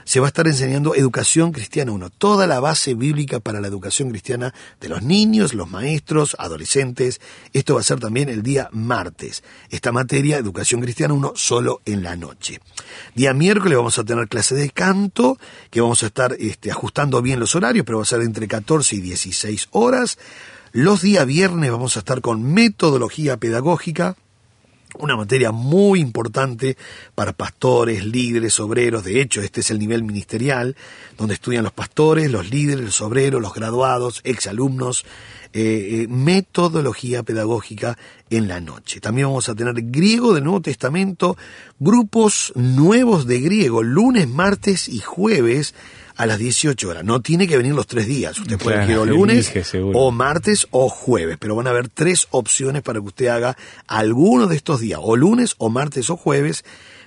se 0.07 0.21
va 0.21 0.27
a 0.27 0.29
estar 0.29 0.47
enseñando 0.47 0.95
Educación 0.95 1.51
Cristiana 1.51 1.91
1, 1.91 2.11
toda 2.11 2.47
la 2.47 2.61
base 2.61 2.95
bíblica 2.95 3.41
para 3.41 3.61
la 3.61 3.67
educación 3.67 4.11
cristiana 4.11 4.55
de 4.81 4.89
los 4.89 5.03
niños, 5.03 5.53
los 5.53 5.69
maestros, 5.69 6.37
adolescentes. 6.39 7.21
Esto 7.53 7.75
va 7.75 7.81
a 7.81 7.85
ser 7.85 7.99
también 7.99 8.29
el 8.29 8.45
día 8.45 8.69
martes. 8.71 9.43
Esta 9.69 9.91
materia, 9.91 10.39
Educación 10.39 10.81
Cristiana 10.81 11.13
1, 11.13 11.33
solo 11.35 11.83
en 11.85 12.05
la 12.05 12.15
noche. 12.15 12.61
Día 13.17 13.35
miércoles 13.35 13.77
vamos 13.77 13.99
a 13.99 14.05
tener 14.05 14.29
clase 14.29 14.55
de 14.55 14.71
canto, 14.71 15.39
que 15.71 15.81
vamos 15.81 16.05
a 16.05 16.07
estar 16.07 16.37
este, 16.39 16.71
ajustando 16.71 17.21
bien 17.21 17.41
los 17.41 17.57
horarios, 17.57 17.85
pero 17.85 17.99
va 17.99 18.03
a 18.03 18.07
ser 18.07 18.21
entre 18.21 18.47
14 18.47 18.95
y 18.95 19.01
16 19.01 19.69
horas. 19.73 20.19
Los 20.71 21.03
días 21.03 21.27
viernes 21.27 21.73
vamos 21.73 21.97
a 21.97 21.99
estar 21.99 22.21
con 22.21 22.45
metodología 22.45 23.39
pedagógica, 23.39 24.15
una 24.99 25.17
materia 25.17 25.53
muy 25.53 26.01
importante 26.01 26.77
para 27.15 27.33
pastores, 27.33 28.05
líderes, 28.05 28.59
obreros. 28.61 29.05
De 29.05 29.21
hecho, 29.21 29.41
este 29.41 29.61
es 29.61 29.71
el 29.71 29.79
nivel 29.79 30.03
ministerial, 30.03 30.77
donde 31.17 31.35
estudian 31.35 31.65
los 31.65 31.73
pastores, 31.73 32.31
los 32.31 32.51
líderes, 32.51 32.85
los 32.85 33.01
obreros, 33.01 33.41
los 33.41 33.55
graduados, 33.55 34.21
exalumnos. 34.25 35.05
eh, 35.53 36.03
eh, 36.03 36.09
metodología 36.09 37.23
pedagógica 37.23 37.97
en 38.29 38.47
la 38.47 38.61
noche. 38.61 39.01
También 39.01 39.29
vamos 39.29 39.49
a 39.49 39.55
tener 39.55 39.75
griego 39.77 40.35
del 40.35 40.45
Nuevo 40.45 40.61
Testamento, 40.61 41.39
grupos 41.79 42.53
nuevos 42.57 43.27
de 43.27 43.41
griego, 43.41 43.83
lunes, 43.83 44.29
martes 44.29 44.87
y 44.87 44.99
jueves 44.99 45.75
a 46.17 46.27
las 46.27 46.39
18 46.39 46.89
horas. 46.89 47.05
No 47.05 47.21
tiene 47.21 47.47
que 47.47 47.57
venir 47.57 47.75
los 47.75 47.87
tres 47.87 48.07
días. 48.07 48.39
Usted 48.39 48.59
puede 48.59 48.77
Claro, 48.77 49.03
elegir 49.03 49.15
o 49.15 49.17
lunes 49.17 49.51
elige, 49.55 49.81
o 49.95 50.11
martes 50.11 50.67
o 50.71 50.89
jueves, 50.89 51.37
pero 51.39 51.55
van 51.55 51.67
a 51.67 51.71
haber 51.71 51.89
tres 51.89 52.27
opciones 52.31 52.83
para 52.83 53.01
que 53.01 53.07
usted 53.07 53.27
haga 53.29 53.57
alguno 53.87 54.47
de 54.47 54.57
estos 54.57 54.81
días, 54.81 55.01
o 55.03 55.17
lunes 55.17 55.55
o 55.59 55.69
martes 55.69 56.11
o 56.11 56.17
jueves 56.17 56.65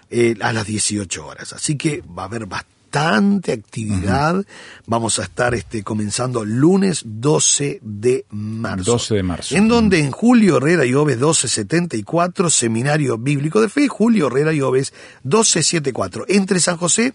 eh, 0.09 0.35
a 0.41 0.53
las 0.53 0.65
18 0.65 1.25
horas. 1.25 1.53
Así 1.53 1.75
que 1.75 2.03
va 2.17 2.23
a 2.23 2.25
haber 2.25 2.45
bastante 2.45 2.79
bastante 2.89 3.51
actividad. 3.51 4.43
Vamos 4.87 5.19
a 5.19 5.23
estar 5.23 5.53
este, 5.53 5.83
comenzando 5.83 6.43
lunes 6.43 7.03
12 7.05 7.79
de 7.83 8.25
marzo. 8.31 8.93
12 8.93 9.15
de 9.15 9.23
marzo. 9.23 9.55
En 9.55 9.67
donde 9.67 9.99
en 9.99 10.11
Julio 10.11 10.57
Herrera 10.57 10.85
y 10.85 10.95
Oves 10.95 11.17
1274, 11.17 12.49
Seminario 12.49 13.17
Bíblico 13.17 13.61
de 13.61 13.69
Fe, 13.69 13.87
Julio 13.87 14.27
Herrera 14.27 14.53
y 14.53 14.61
Oves 14.61 14.93
1274, 15.23 16.25
entre 16.27 16.59
San 16.59 16.77
José 16.77 17.13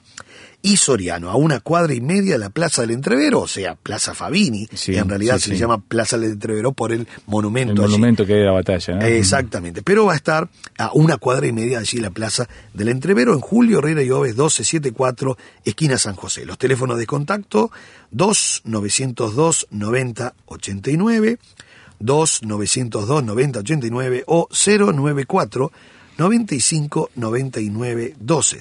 y 0.64 0.79
Soriano, 0.79 1.31
a 1.31 1.37
una 1.37 1.61
cuadra 1.61 1.92
y 1.92 2.00
media 2.00 2.33
de 2.33 2.38
la 2.38 2.48
Plaza 2.48 2.81
del 2.81 2.92
Entrevero, 2.92 3.42
o 3.42 3.46
sea, 3.46 3.74
Plaza 3.74 4.14
Fabini, 4.14 4.66
Sí, 4.72 4.92
que 4.92 4.98
en 4.98 5.11
realidad 5.11 5.35
sí, 5.35 5.40
se 5.40 5.44
sí. 5.48 5.50
le 5.53 5.59
llama 5.59 5.83
Plaza 5.83 6.16
del 6.16 6.33
Entrevero 6.33 6.72
por 6.72 6.90
el 6.90 7.07
monumento. 7.27 7.74
El 7.74 7.81
allí. 7.83 7.92
monumento 7.92 8.24
que 8.24 8.33
hay 8.33 8.38
de 8.38 8.44
la 8.46 8.53
batalla. 8.53 8.94
¿no? 8.94 9.05
Exactamente, 9.05 9.83
pero 9.83 10.07
va 10.07 10.14
a 10.14 10.16
estar 10.16 10.48
a 10.79 10.90
una 10.94 11.18
cuadra 11.18 11.46
y 11.46 11.53
media 11.53 11.81
allí 11.81 11.98
en 11.98 12.05
la 12.05 12.11
Plaza 12.12 12.48
del 12.72 12.88
Entrevero, 12.88 13.35
en 13.35 13.40
Julio 13.40 13.81
Herrera 13.81 14.03
y 14.03 14.11
Oves 14.11 14.31
1274, 14.37 15.37
esquina 15.66 15.98
San 15.98 16.14
José. 16.16 16.46
Los 16.46 16.57
teléfonos 16.57 16.96
de 16.96 17.05
contacto 17.07 17.70
2 18.12 18.62
902 18.64 19.66
90 19.70 20.35
89, 20.46 21.38
2 21.98 22.42
902 22.42 23.22
90 23.22 23.59
89 23.59 24.24
o 24.29 24.48
094 24.50 25.72
95 26.16 27.11
99 27.16 28.14
12 28.18 28.61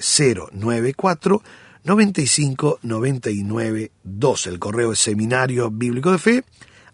094 0.52 1.42
95 1.84 2.80
99 2.82 3.92
12. 4.02 4.50
El 4.50 4.58
correo 4.58 4.92
es 4.92 4.98
seminario 4.98 5.70
bíblico 5.70 6.10
de 6.12 6.18
fe 6.18 6.44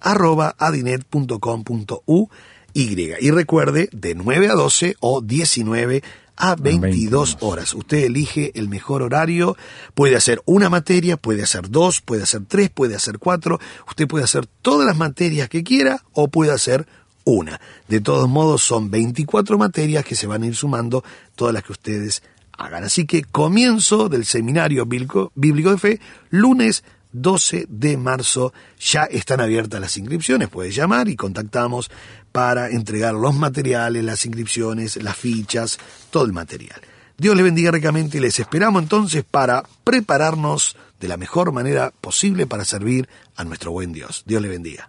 arroba 0.01 0.55
adinet.com.uy. 0.59 2.29
Y 2.73 3.31
recuerde, 3.31 3.89
de 3.93 4.15
9 4.15 4.49
a 4.49 4.55
12 4.55 4.97
o 5.01 5.21
19 5.21 6.03
a 6.37 6.55
22 6.55 7.39
horas. 7.41 7.75
Usted 7.75 8.05
elige 8.05 8.53
el 8.55 8.69
mejor 8.69 9.03
horario, 9.03 9.57
puede 9.95 10.17
hacer 10.17 10.41
una 10.47 10.71
materia, 10.71 11.17
puede 11.17 11.43
hacer 11.43 11.69
dos, 11.69 12.01
puede 12.01 12.23
hacer 12.23 12.43
tres, 12.47 12.71
puede 12.71 12.95
hacer 12.95 13.19
cuatro, 13.19 13.61
usted 13.89 14.09
puede 14.09 14.25
hacer 14.25 14.47
todas 14.47 14.87
las 14.87 14.97
materias 14.97 15.49
que 15.49 15.63
quiera 15.63 16.03
o 16.13 16.29
puede 16.29 16.53
hacer 16.53 16.87
una. 17.25 17.61
De 17.89 18.01
todos 18.01 18.29
modos, 18.29 18.63
son 18.63 18.91
24 18.91 19.59
materias 19.59 20.05
que 20.05 20.15
se 20.15 20.27
van 20.27 20.43
a 20.43 20.47
ir 20.47 20.57
sumando, 20.57 21.05
todas 21.35 21.53
las 21.53 21.63
que 21.63 21.73
ustedes 21.73 22.23
hagan. 22.61 22.85
Así 22.85 23.07
que 23.07 23.25
comienzo 23.25 24.09
del 24.09 24.25
seminario 24.25 24.87
bíblico, 24.87 25.33
de 25.35 25.79
fe, 25.79 26.01
lunes 26.31 26.85
12 27.13 27.67
de 27.69 27.97
marzo. 27.97 28.53
Ya 28.79 29.05
están 29.05 29.41
abiertas 29.41 29.81
las 29.81 29.97
inscripciones, 29.97 30.49
puedes 30.49 30.75
llamar 30.75 31.09
y 31.09 31.17
contactamos 31.17 31.91
para 32.33 32.71
entregar 32.71 33.15
los 33.15 33.35
materiales, 33.35 34.05
las 34.05 34.25
inscripciones, 34.25 35.03
las 35.03 35.17
fichas, 35.17 35.79
todo 36.11 36.25
el 36.25 36.33
material. 36.33 36.81
Dios 37.17 37.35
les 37.35 37.45
bendiga 37.45 37.71
ricamente 37.71 38.19
y 38.19 38.21
les 38.21 38.39
esperamos 38.39 38.83
entonces 38.83 39.25
para 39.29 39.65
prepararnos 39.85 40.77
de 41.01 41.09
la 41.09 41.17
mejor 41.17 41.53
manera 41.53 41.93
posible 42.01 42.47
para 42.47 42.65
servir 42.65 43.09
a 43.37 43.45
nuestro 43.45 43.73
buen 43.73 43.93
Dios. 43.93 44.23
Dios 44.27 44.41
les 44.41 44.51
bendiga. 44.51 44.89